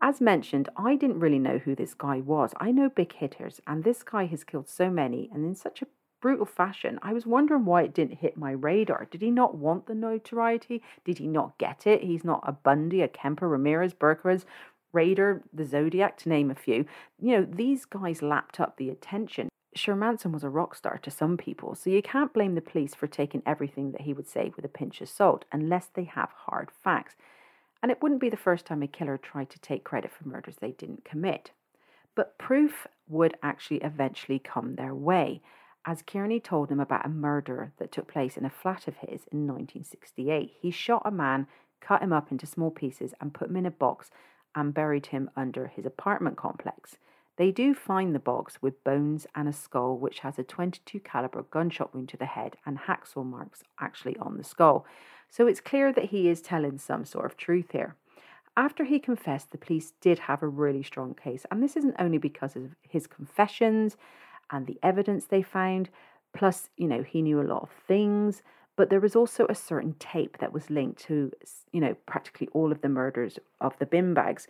As 0.00 0.20
mentioned, 0.20 0.68
I 0.76 0.96
didn't 0.96 1.20
really 1.20 1.38
know 1.38 1.58
who 1.58 1.74
this 1.74 1.94
guy 1.94 2.20
was. 2.20 2.52
I 2.58 2.70
know 2.70 2.88
big 2.88 3.14
hitters, 3.14 3.60
and 3.66 3.82
this 3.82 4.02
guy 4.02 4.26
has 4.26 4.44
killed 4.44 4.68
so 4.68 4.90
many 4.90 5.30
and 5.32 5.44
in 5.44 5.54
such 5.54 5.82
a 5.82 5.86
brutal 6.20 6.46
fashion. 6.46 6.98
I 7.02 7.12
was 7.12 7.26
wondering 7.26 7.64
why 7.64 7.82
it 7.82 7.94
didn't 7.94 8.18
hit 8.18 8.36
my 8.36 8.52
radar. 8.52 9.06
Did 9.10 9.20
he 9.20 9.30
not 9.30 9.56
want 9.56 9.86
the 9.86 9.94
notoriety? 9.94 10.82
Did 11.04 11.18
he 11.18 11.26
not 11.26 11.58
get 11.58 11.86
it? 11.86 12.02
He's 12.02 12.24
not 12.24 12.42
a 12.46 12.52
Bundy, 12.52 13.02
a 13.02 13.08
Kemper, 13.08 13.48
Ramirez, 13.48 13.94
Berkowitz, 13.94 14.44
Rader, 14.92 15.42
the 15.52 15.64
Zodiac, 15.64 16.16
to 16.18 16.28
name 16.28 16.50
a 16.50 16.54
few. 16.54 16.86
You 17.20 17.36
know, 17.36 17.46
these 17.50 17.84
guys 17.84 18.22
lapped 18.22 18.60
up 18.60 18.76
the 18.76 18.90
attention. 18.90 19.48
Sure, 19.76 19.96
Manson 19.96 20.30
was 20.30 20.44
a 20.44 20.48
rock 20.48 20.76
star 20.76 20.98
to 20.98 21.10
some 21.10 21.36
people, 21.36 21.74
so 21.74 21.90
you 21.90 22.00
can't 22.00 22.32
blame 22.32 22.54
the 22.54 22.60
police 22.60 22.94
for 22.94 23.08
taking 23.08 23.42
everything 23.44 23.90
that 23.90 24.02
he 24.02 24.12
would 24.12 24.28
say 24.28 24.52
with 24.54 24.64
a 24.64 24.68
pinch 24.68 25.00
of 25.00 25.08
salt 25.08 25.44
unless 25.50 25.86
they 25.86 26.04
have 26.04 26.30
hard 26.46 26.70
facts. 26.70 27.16
And 27.82 27.90
it 27.90 28.00
wouldn't 28.00 28.20
be 28.20 28.30
the 28.30 28.36
first 28.36 28.66
time 28.66 28.82
a 28.82 28.86
killer 28.86 29.18
tried 29.18 29.50
to 29.50 29.58
take 29.58 29.82
credit 29.82 30.12
for 30.12 30.28
murders 30.28 30.56
they 30.60 30.70
didn't 30.70 31.04
commit. 31.04 31.50
But 32.14 32.38
proof 32.38 32.86
would 33.08 33.36
actually 33.42 33.78
eventually 33.78 34.38
come 34.38 34.76
their 34.76 34.94
way, 34.94 35.42
as 35.84 36.02
Kearney 36.02 36.38
told 36.38 36.68
them 36.68 36.80
about 36.80 37.04
a 37.04 37.10
murder 37.10 37.72
that 37.78 37.90
took 37.90 38.06
place 38.06 38.36
in 38.36 38.44
a 38.44 38.50
flat 38.50 38.86
of 38.86 38.98
his 38.98 39.26
in 39.32 39.46
1968. 39.46 40.52
He 40.60 40.70
shot 40.70 41.02
a 41.04 41.10
man, 41.10 41.48
cut 41.80 42.00
him 42.00 42.12
up 42.12 42.30
into 42.30 42.46
small 42.46 42.70
pieces, 42.70 43.12
and 43.20 43.34
put 43.34 43.50
him 43.50 43.56
in 43.56 43.66
a 43.66 43.72
box 43.72 44.10
and 44.54 44.72
buried 44.72 45.06
him 45.06 45.30
under 45.36 45.66
his 45.66 45.84
apartment 45.84 46.36
complex. 46.36 46.96
They 47.36 47.50
do 47.50 47.74
find 47.74 48.14
the 48.14 48.20
box 48.20 48.62
with 48.62 48.84
bones 48.84 49.26
and 49.34 49.48
a 49.48 49.52
skull 49.52 49.98
which 49.98 50.20
has 50.20 50.38
a 50.38 50.44
22 50.44 51.00
caliber 51.00 51.44
gunshot 51.50 51.92
wound 51.92 52.08
to 52.10 52.16
the 52.16 52.26
head 52.26 52.56
and 52.64 52.78
hacksaw 52.78 53.24
marks 53.24 53.62
actually 53.80 54.16
on 54.18 54.36
the 54.36 54.44
skull. 54.44 54.86
So 55.30 55.46
it's 55.48 55.60
clear 55.60 55.92
that 55.92 56.06
he 56.06 56.28
is 56.28 56.40
telling 56.40 56.78
some 56.78 57.04
sort 57.04 57.26
of 57.26 57.36
truth 57.36 57.72
here. 57.72 57.96
After 58.56 58.84
he 58.84 59.00
confessed, 59.00 59.50
the 59.50 59.58
police 59.58 59.94
did 60.00 60.20
have 60.20 60.42
a 60.42 60.46
really 60.46 60.84
strong 60.84 61.14
case, 61.14 61.44
and 61.50 61.60
this 61.60 61.76
isn't 61.76 61.96
only 61.98 62.18
because 62.18 62.54
of 62.54 62.76
his 62.88 63.08
confessions 63.08 63.96
and 64.52 64.66
the 64.66 64.78
evidence 64.80 65.24
they 65.24 65.42
found, 65.42 65.90
plus, 66.36 66.70
you 66.76 66.86
know, 66.86 67.02
he 67.02 67.20
knew 67.20 67.40
a 67.40 67.42
lot 67.42 67.64
of 67.64 67.70
things, 67.88 68.42
but 68.76 68.90
there 68.90 69.00
was 69.00 69.16
also 69.16 69.46
a 69.48 69.56
certain 69.56 69.94
tape 69.98 70.38
that 70.38 70.52
was 70.52 70.70
linked 70.70 71.02
to, 71.02 71.32
you 71.72 71.80
know, 71.80 71.96
practically 72.06 72.48
all 72.52 72.70
of 72.70 72.80
the 72.80 72.88
murders 72.88 73.40
of 73.60 73.76
the 73.80 73.86
bin 73.86 74.14
bags 74.14 74.46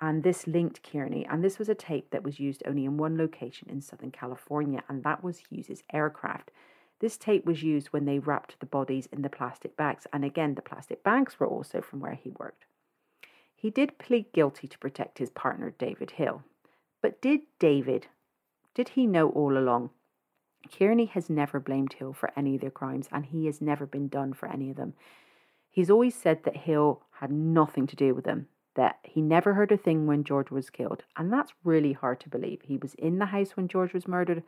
and 0.00 0.22
this 0.22 0.46
linked 0.46 0.82
Kearney. 0.82 1.26
And 1.26 1.42
this 1.42 1.58
was 1.58 1.68
a 1.68 1.74
tape 1.74 2.10
that 2.10 2.22
was 2.22 2.40
used 2.40 2.62
only 2.66 2.84
in 2.84 2.96
one 2.96 3.16
location 3.16 3.68
in 3.68 3.80
Southern 3.80 4.10
California, 4.10 4.82
and 4.88 5.02
that 5.02 5.24
was 5.24 5.38
Hughes's 5.38 5.82
aircraft. 5.92 6.50
This 7.00 7.16
tape 7.16 7.44
was 7.44 7.62
used 7.62 7.88
when 7.88 8.04
they 8.04 8.18
wrapped 8.18 8.58
the 8.58 8.66
bodies 8.66 9.08
in 9.12 9.22
the 9.22 9.30
plastic 9.30 9.76
bags, 9.76 10.06
and 10.12 10.24
again, 10.24 10.54
the 10.54 10.62
plastic 10.62 11.02
bags 11.02 11.38
were 11.38 11.46
also 11.46 11.80
from 11.80 12.00
where 12.00 12.14
he 12.14 12.30
worked. 12.38 12.64
He 13.54 13.70
did 13.70 13.98
plead 13.98 14.32
guilty 14.32 14.68
to 14.68 14.78
protect 14.78 15.18
his 15.18 15.30
partner, 15.30 15.74
David 15.78 16.12
Hill. 16.12 16.42
But 17.02 17.20
did 17.20 17.40
David, 17.58 18.06
did 18.74 18.90
he 18.90 19.06
know 19.06 19.30
all 19.30 19.56
along? 19.56 19.90
Kearney 20.76 21.06
has 21.06 21.30
never 21.30 21.60
blamed 21.60 21.94
Hill 21.94 22.12
for 22.12 22.30
any 22.36 22.56
of 22.56 22.60
their 22.60 22.70
crimes, 22.70 23.08
and 23.10 23.26
he 23.26 23.46
has 23.46 23.60
never 23.60 23.86
been 23.86 24.08
done 24.08 24.32
for 24.32 24.48
any 24.48 24.70
of 24.70 24.76
them. 24.76 24.94
He's 25.70 25.90
always 25.90 26.14
said 26.14 26.44
that 26.44 26.56
Hill 26.56 27.02
had 27.20 27.30
nothing 27.30 27.86
to 27.86 27.96
do 27.96 28.14
with 28.14 28.24
them, 28.24 28.48
that 28.78 29.00
he 29.02 29.20
never 29.20 29.54
heard 29.54 29.72
a 29.72 29.76
thing 29.76 30.06
when 30.06 30.22
George 30.22 30.52
was 30.52 30.70
killed. 30.70 31.02
And 31.16 31.32
that's 31.32 31.52
really 31.64 31.94
hard 31.94 32.20
to 32.20 32.28
believe. 32.28 32.60
He 32.62 32.76
was 32.76 32.94
in 32.94 33.18
the 33.18 33.26
house 33.26 33.56
when 33.56 33.66
George 33.66 33.92
was 33.92 34.06
murdered, 34.06 34.44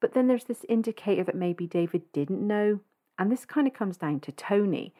but 0.00 0.12
then 0.12 0.26
there's 0.26 0.44
this 0.44 0.66
indicator 0.68 1.22
that 1.22 1.36
maybe 1.36 1.68
David 1.68 2.02
didn't 2.12 2.44
know. 2.44 2.80
And 3.16 3.30
this 3.30 3.44
kind 3.44 3.68
of 3.68 3.72
comes 3.72 3.96
down 3.96 4.18
to 4.20 4.32
Tony. 4.32 4.92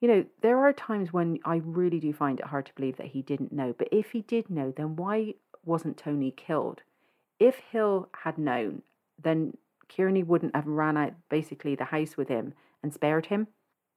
You 0.00 0.06
know, 0.06 0.24
there 0.42 0.58
are 0.58 0.72
times 0.72 1.12
when 1.12 1.40
I 1.44 1.56
really 1.64 1.98
do 1.98 2.12
find 2.12 2.38
it 2.38 2.46
hard 2.46 2.66
to 2.66 2.74
believe 2.74 2.98
that 2.98 3.08
he 3.08 3.20
didn't 3.20 3.52
know. 3.52 3.74
But 3.76 3.88
if 3.90 4.12
he 4.12 4.20
did 4.20 4.48
know, 4.48 4.72
then 4.76 4.94
why 4.94 5.34
wasn't 5.64 5.96
Tony 5.96 6.30
killed? 6.30 6.82
If 7.40 7.56
Hill 7.72 8.10
had 8.22 8.38
known, 8.38 8.82
then 9.20 9.56
Kearney 9.88 10.22
wouldn't 10.22 10.54
have 10.54 10.68
ran 10.68 10.96
out 10.96 11.14
basically 11.28 11.74
the 11.74 11.86
house 11.86 12.16
with 12.16 12.28
him 12.28 12.54
and 12.80 12.94
spared 12.94 13.26
him. 13.26 13.48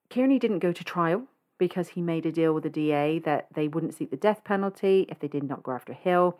Kearney 0.09 0.39
didn't 0.39 0.59
go 0.59 0.71
to 0.71 0.83
trial 0.83 1.27
because 1.57 1.89
he 1.89 2.01
made 2.01 2.25
a 2.25 2.31
deal 2.31 2.53
with 2.53 2.63
the 2.63 2.69
DA 2.69 3.19
that 3.19 3.47
they 3.53 3.67
wouldn't 3.67 3.95
seek 3.95 4.11
the 4.11 4.17
death 4.17 4.43
penalty 4.43 5.05
if 5.09 5.19
they 5.19 5.27
did 5.27 5.43
not 5.43 5.63
go 5.63 5.71
after 5.71 5.93
Hill. 5.93 6.39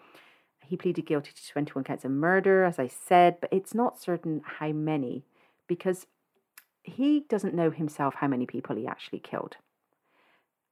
He 0.66 0.78
pleaded 0.78 1.06
guilty 1.06 1.32
to 1.34 1.48
21 1.52 1.84
counts 1.84 2.06
of 2.06 2.12
murder, 2.12 2.64
as 2.64 2.78
I 2.78 2.88
said, 2.88 3.38
but 3.40 3.52
it's 3.52 3.74
not 3.74 4.00
certain 4.00 4.42
how 4.44 4.72
many 4.72 5.24
because 5.68 6.08
he 6.84 7.22
doesn't 7.30 7.54
know 7.54 7.72
himself 7.72 8.16
how 8.16 8.28
many 8.28 8.46
people 8.46 8.76
he 8.76 8.88
actually 8.88 9.20
killed. 9.20 9.58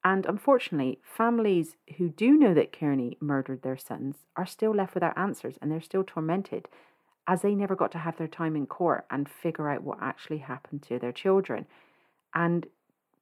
And 0.04 0.26
unfortunately, 0.26 1.00
families 1.02 1.78
who 1.98 2.10
do 2.10 2.38
know 2.38 2.54
that 2.54 2.72
Kearney 2.72 3.18
murdered 3.20 3.64
their 3.64 3.78
sons 3.78 4.18
are 4.36 4.46
still 4.46 4.74
left 4.74 4.94
without 4.94 5.18
answers 5.18 5.58
and 5.62 5.72
they're 5.72 5.82
still 5.82 6.04
tormented 6.04 6.68
as 7.28 7.42
they 7.42 7.56
never 7.56 7.76
got 7.76 7.92
to 7.94 7.98
have 7.98 8.18
their 8.18 8.28
time 8.28 8.56
in 8.56 8.68
court 8.68 9.06
and 9.10 9.28
figure 9.28 9.68
out 9.68 9.82
what 9.82 9.98
actually 10.02 10.38
happened 10.38 10.84
to 10.84 11.00
their 11.00 11.12
children. 11.12 11.66
And 12.36 12.68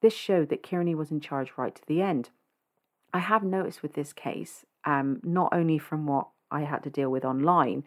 this 0.04 0.14
showed 0.14 0.50
that 0.50 0.62
Kearney 0.62 0.94
was 0.94 1.12
in 1.12 1.22
charge 1.22 1.54
right 1.58 1.74
to 1.74 1.82
the 1.88 2.02
end. 2.02 2.30
I 3.14 3.20
have 3.20 3.42
noticed 3.42 3.82
with 3.82 3.94
this 3.94 4.12
case, 4.12 4.66
um, 4.84 5.22
not 5.24 5.54
only 5.54 5.78
from 5.78 6.06
what 6.06 6.28
I 6.52 6.62
had 6.62 6.84
to 6.84 6.90
deal 6.90 7.10
with 7.10 7.24
online, 7.24 7.86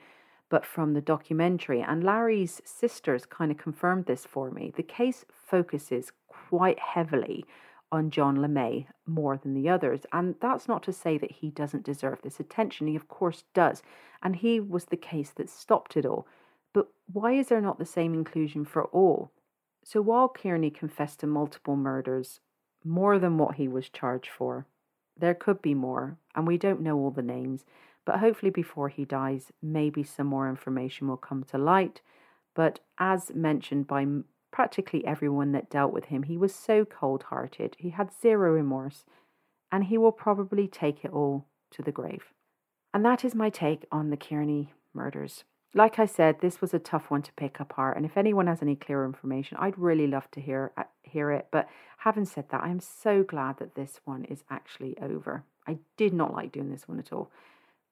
but 0.49 0.65
from 0.65 0.95
the 0.95 1.03
documentary. 1.03 1.83
And 1.83 2.03
Larry's 2.03 2.63
sisters 2.65 3.27
kind 3.27 3.51
of 3.51 3.59
confirmed 3.59 4.07
this 4.07 4.25
for 4.25 4.51
me. 4.51 4.73
The 4.75 4.83
case 4.83 5.27
focuses 5.31 6.11
quite 6.27 6.79
heavily 6.79 7.45
on 7.93 8.11
John 8.11 8.39
LeMay 8.39 8.87
more 9.07 9.37
than 9.37 9.53
the 9.53 9.69
others. 9.69 10.01
And 10.11 10.37
that's 10.41 10.67
not 10.67 10.83
to 10.85 10.93
say 10.95 11.19
that 11.19 11.33
he 11.33 11.51
doesn't 11.51 11.85
deserve 11.85 12.23
this 12.23 12.41
attention. 12.41 12.87
He, 12.87 12.97
of 12.97 13.09
course, 13.09 13.45
does. 13.53 13.83
And 14.23 14.37
he 14.37 14.59
was 14.59 14.87
the 14.87 14.97
case 14.97 15.33
that 15.37 15.51
stopped 15.51 15.99
it 15.99 16.07
all. 16.07 16.27
But 16.73 16.89
why 17.13 17.33
is 17.33 17.49
there 17.49 17.61
not 17.61 17.79
the 17.79 17.85
same 17.85 18.15
inclusion 18.15 18.65
for 18.65 18.85
all? 18.87 19.33
So 19.87 20.03
while 20.03 20.29
Kearney 20.29 20.71
confessed 20.71 21.21
to 21.21 21.29
multiple 21.29 21.77
murders, 21.77 22.41
more 22.83 23.21
than 23.21 23.39
what 23.39 23.55
he 23.55 23.69
was 23.69 23.89
charged 23.89 24.29
for, 24.29 24.67
there 25.17 25.33
could 25.33 25.63
be 25.63 25.75
more, 25.75 26.19
and 26.35 26.45
we 26.45 26.59
don't 26.59 26.81
know 26.81 26.99
all 26.99 27.13
the 27.13 27.23
names. 27.23 27.65
But 28.05 28.19
hopefully, 28.19 28.51
before 28.51 28.89
he 28.89 29.05
dies, 29.05 29.53
maybe 29.63 30.03
some 30.03 30.27
more 30.27 30.49
information 30.49 31.07
will 31.07 31.17
come 31.17 31.45
to 31.45 31.57
light. 31.57 32.01
But 32.53 32.81
as 32.99 33.33
mentioned 33.33 33.87
by 33.87 34.05
practically 34.51 35.07
everyone 35.07 35.53
that 35.53 35.71
dealt 35.71 35.93
with 35.93 36.07
him. 36.07 36.25
He 36.25 36.37
was 36.37 36.53
so 36.53 36.85
cold 36.85 37.25
hearted, 37.25 37.77
he 37.79 37.91
had 37.91 38.11
zero 38.13 38.55
remorse, 38.55 39.05
and 39.71 39.85
he 39.85 39.97
will 39.97 40.11
probably 40.11 40.67
take 40.67 41.05
it 41.05 41.13
all 41.13 41.47
to 41.71 41.83
the 41.83 41.93
grave. 41.93 42.33
And 42.93 43.05
that 43.05 43.25
is 43.25 43.37
my 43.37 43.51
take 43.51 43.87
on 43.93 44.11
the 44.11 44.17
Kearney 44.17 44.73
murders. 44.93 45.45
Like 45.77 45.99
I 45.99 46.07
said, 46.07 46.41
this 46.41 46.63
was 46.63 46.73
a 46.73 46.79
tough 46.79 47.11
one 47.11 47.21
to 47.21 47.33
pick 47.35 47.61
apart, 47.61 47.99
and 47.99 48.07
if 48.07 48.17
anyone 48.17 48.47
has 48.47 48.63
any 48.63 48.77
clearer 48.77 49.05
information, 49.05 49.59
I'd 49.61 49.79
really 49.79 50.07
love 50.07 50.31
to 50.31 50.41
hear 50.41 50.73
uh, 50.79 50.85
hear 51.03 51.31
it. 51.31 51.49
But 51.51 51.69
having 51.99 52.25
said 52.25 52.47
that, 52.49 52.63
I'm 52.63 52.81
so 52.81 53.23
glad 53.23 53.59
that 53.59 53.75
this 53.75 54.01
one 54.07 54.25
is 54.25 54.43
actually 54.49 54.97
over. 55.03 55.45
I 55.67 55.77
did 55.99 56.15
not 56.15 56.33
like 56.33 56.51
doing 56.51 56.71
this 56.71 56.89
one 56.89 56.99
at 56.99 57.13
all. 57.13 57.31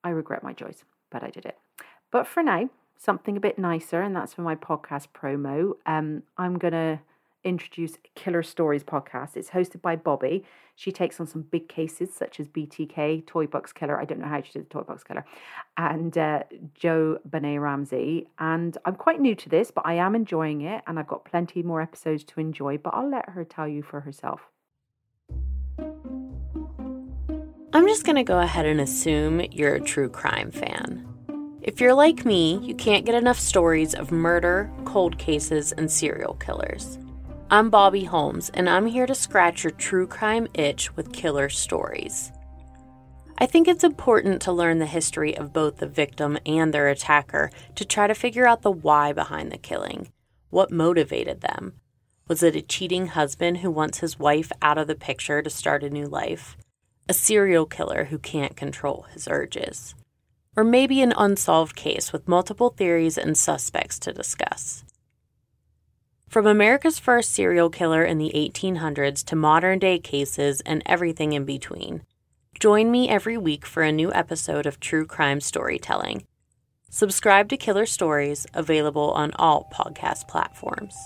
I 0.03 0.09
regret 0.09 0.43
my 0.43 0.55
choice, 0.55 0.83
but 1.11 1.23
I 1.23 1.29
did 1.29 1.45
it. 1.45 1.59
But 2.11 2.27
for 2.27 2.43
now, 2.43 2.71
something 2.97 3.37
a 3.37 3.41
bit 3.41 3.59
nicer, 3.59 4.01
and 4.01 4.17
that's 4.17 4.33
for 4.33 4.41
my 4.41 4.55
podcast 4.55 5.09
promo. 5.15 5.75
Um, 5.85 6.23
I'm 6.39 6.57
to 6.73 7.01
introduce 7.45 7.99
Killer 8.15 8.43
Stories 8.43 8.83
podcast. 8.83 9.37
It's 9.37 9.51
hosted 9.51 9.81
by 9.83 9.97
Bobby. 9.97 10.45
She 10.77 10.91
takes 10.91 11.21
on 11.21 11.27
some 11.27 11.43
big 11.43 11.69
cases 11.69 12.13
such 12.13 12.41
as 12.41 12.49
BTK, 12.49 13.27
Toy 13.27 13.47
Box 13.47 13.73
Killer. 13.73 14.01
I 14.01 14.05
don't 14.05 14.19
know 14.19 14.27
how 14.27 14.43
she 14.43 14.53
did 14.53 14.65
the 14.65 14.71
Toy 14.71 14.83
Box 14.83 15.05
Killer, 15.05 15.25
and 15.77 16.17
uh, 16.19 16.43
JonBenét 16.81 17.61
Ramsey. 17.61 18.27
And 18.39 18.77
I'm 18.85 18.97
quite 18.97 19.21
new 19.21 19.35
to 19.37 19.49
this, 19.49 19.71
but 19.71 19.87
I 19.87 19.95
am 19.95 20.15
enjoying 20.15 20.63
it, 20.63 20.83
and 20.87 20.99
I've 20.99 21.07
got 21.07 21.25
plenty 21.25 21.63
more 21.63 21.81
episodes 21.81 22.25
to 22.25 22.41
enjoy. 22.41 22.79
But 22.79 22.95
I'll 22.95 23.09
let 23.09 23.29
her 23.29 23.45
tell 23.45 23.69
you 23.69 23.83
for 23.83 24.01
herself. 24.01 24.41
I'm 27.73 27.89
just 27.89 28.05
going 28.05 28.17
to 28.17 28.25
go 28.25 28.39
ahead 28.39 28.67
and 28.67 28.81
assume 28.81 29.41
you're 29.51 29.75
a 29.75 29.81
true 29.81 30.09
crime 30.09 30.51
fan. 30.51 31.09
If 31.63 31.81
you're 31.81 31.95
like 31.95 32.25
me, 32.25 32.59
you 32.59 32.75
can't 32.75 33.07
get 33.07 33.15
enough 33.15 33.41
stories 33.41 33.95
of 33.95 34.13
murder, 34.13 34.71
cold 34.85 35.19
cases, 35.19 35.73
and 35.73 35.91
serial 35.91 36.35
killers. 36.35 36.99
I'm 37.55 37.71
Bobby 37.71 38.03
Holmes, 38.03 38.51
and 38.53 38.69
I'm 38.69 38.87
here 38.87 39.07
to 39.07 39.15
scratch 39.15 39.63
your 39.63 39.71
true 39.71 40.09
crime 40.09 40.49
itch 40.55 40.97
with 40.97 41.13
killer 41.13 41.49
stories. 41.49 42.33
I 43.39 43.47
think 43.47 43.69
it's 43.69 43.85
important 43.85 44.43
to 44.43 44.53
learn 44.53 44.81
the 44.81 44.87
history 44.87 45.37
of 45.37 45.53
both 45.53 45.77
the 45.77 45.87
victim 45.87 46.37
and 46.45 46.75
their 46.75 46.89
attacker 46.89 47.53
to 47.77 47.85
try 47.85 48.09
to 48.09 48.15
figure 48.17 48.45
out 48.45 48.63
the 48.63 48.73
why 48.73 49.13
behind 49.13 49.53
the 49.53 49.57
killing. 49.57 50.11
What 50.51 50.73
motivated 50.73 51.43
them? 51.43 51.75
Was 52.27 52.43
it 52.43 52.57
a 52.57 52.61
cheating 52.61 53.07
husband 53.07 53.59
who 53.59 53.71
wants 53.71 53.99
his 53.99 54.19
wife 54.19 54.51
out 54.61 54.77
of 54.77 54.89
the 54.89 54.97
picture 54.97 55.41
to 55.41 55.49
start 55.49 55.85
a 55.85 55.91
new 55.91 56.07
life? 56.07 56.57
A 57.09 57.15
serial 57.15 57.67
killer 57.67 58.07
who 58.07 58.19
can't 58.19 58.57
control 58.57 59.07
his 59.13 59.29
urges? 59.29 59.95
or 60.57 60.65
maybe 60.65 61.03
an 61.03 61.13
unsolved 61.17 61.75
case 61.77 62.13
with 62.13 62.29
multiple 62.29 62.71
theories 62.71 63.19
and 63.19 63.37
suspects 63.37 63.99
to 63.99 64.13
discuss. 64.13 64.84
From 66.35 66.49
America's 66.49 66.99
first 66.99 67.31
serial 67.31 67.71
killer 67.71 68.05
in 68.05 68.19
the 68.19 68.33
1800s 68.35 69.25
to 69.27 69.37
modern 69.37 69.79
day 69.79 70.01
cases 70.01 70.61
and 70.63 70.83
everything 70.85 71.33
in 71.33 71.45
between, 71.45 72.03
join 72.59 72.91
me 72.91 73.09
every 73.09 73.39
week 73.39 73.65
for 73.65 73.85
a 73.85 73.93
new 73.93 74.13
episode 74.13 74.67
of 74.67 74.81
True 74.81 75.07
Crime 75.07 75.41
Storytelling. 75.41 76.27
Subscribe 76.91 77.49
to 77.51 77.57
Killer 77.57 77.87
Stories, 77.87 78.49
available 78.53 79.13
on 79.13 79.31
all 79.37 79.71
podcast 79.73 80.27
platforms. 80.27 80.97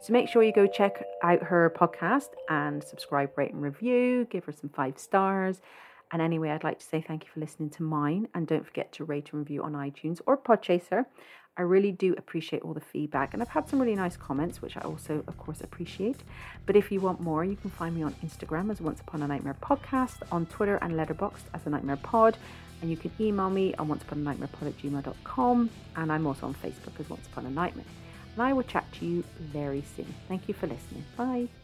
So 0.00 0.12
make 0.12 0.28
sure 0.28 0.42
you 0.42 0.52
go 0.52 0.66
check 0.66 1.04
out 1.22 1.44
her 1.44 1.72
podcast 1.78 2.30
and 2.48 2.82
subscribe, 2.82 3.38
rate, 3.38 3.52
and 3.52 3.62
review. 3.62 4.26
Give 4.30 4.44
her 4.46 4.52
some 4.52 4.70
five 4.70 4.98
stars. 4.98 5.62
And 6.10 6.20
anyway, 6.20 6.50
I'd 6.50 6.64
like 6.64 6.80
to 6.80 6.84
say 6.84 7.00
thank 7.06 7.22
you 7.22 7.30
for 7.32 7.38
listening 7.38 7.70
to 7.70 7.84
mine. 7.84 8.26
And 8.34 8.48
don't 8.48 8.66
forget 8.66 8.90
to 8.94 9.04
rate 9.04 9.30
and 9.32 9.38
review 9.38 9.62
on 9.62 9.74
iTunes 9.74 10.20
or 10.26 10.36
Podchaser. 10.36 11.06
I 11.56 11.62
really 11.62 11.92
do 11.92 12.14
appreciate 12.18 12.62
all 12.62 12.74
the 12.74 12.80
feedback. 12.80 13.32
And 13.32 13.42
I've 13.42 13.48
had 13.48 13.68
some 13.68 13.80
really 13.80 13.94
nice 13.94 14.16
comments, 14.16 14.60
which 14.60 14.76
I 14.76 14.80
also, 14.80 15.22
of 15.26 15.38
course, 15.38 15.60
appreciate. 15.60 16.16
But 16.66 16.76
if 16.76 16.90
you 16.90 17.00
want 17.00 17.20
more, 17.20 17.44
you 17.44 17.56
can 17.56 17.70
find 17.70 17.94
me 17.94 18.02
on 18.02 18.14
Instagram 18.24 18.70
as 18.70 18.80
Once 18.80 19.00
Upon 19.00 19.22
a 19.22 19.28
Nightmare 19.28 19.56
Podcast, 19.62 20.16
on 20.32 20.46
Twitter 20.46 20.78
and 20.82 20.94
Letterboxd 20.94 21.42
as 21.54 21.66
a 21.66 21.70
Nightmare 21.70 21.96
Pod. 21.96 22.36
And 22.82 22.90
you 22.90 22.96
can 22.96 23.12
email 23.18 23.50
me 23.50 23.74
on 23.76 23.88
once 23.88 24.02
upon 24.02 24.18
a 24.18 24.22
nightmare 24.22 24.48
pod 24.48 24.68
at 24.68 24.76
gmail.com. 24.78 25.70
And 25.96 26.12
I'm 26.12 26.26
also 26.26 26.46
on 26.46 26.54
Facebook 26.54 27.00
as 27.00 27.08
Once 27.08 27.26
Upon 27.28 27.46
a 27.46 27.50
Nightmare. 27.50 27.86
And 28.34 28.42
I 28.42 28.52
will 28.52 28.64
chat 28.64 28.84
to 28.94 29.06
you 29.06 29.24
very 29.38 29.84
soon. 29.96 30.12
Thank 30.28 30.48
you 30.48 30.54
for 30.54 30.66
listening. 30.66 31.04
Bye. 31.16 31.63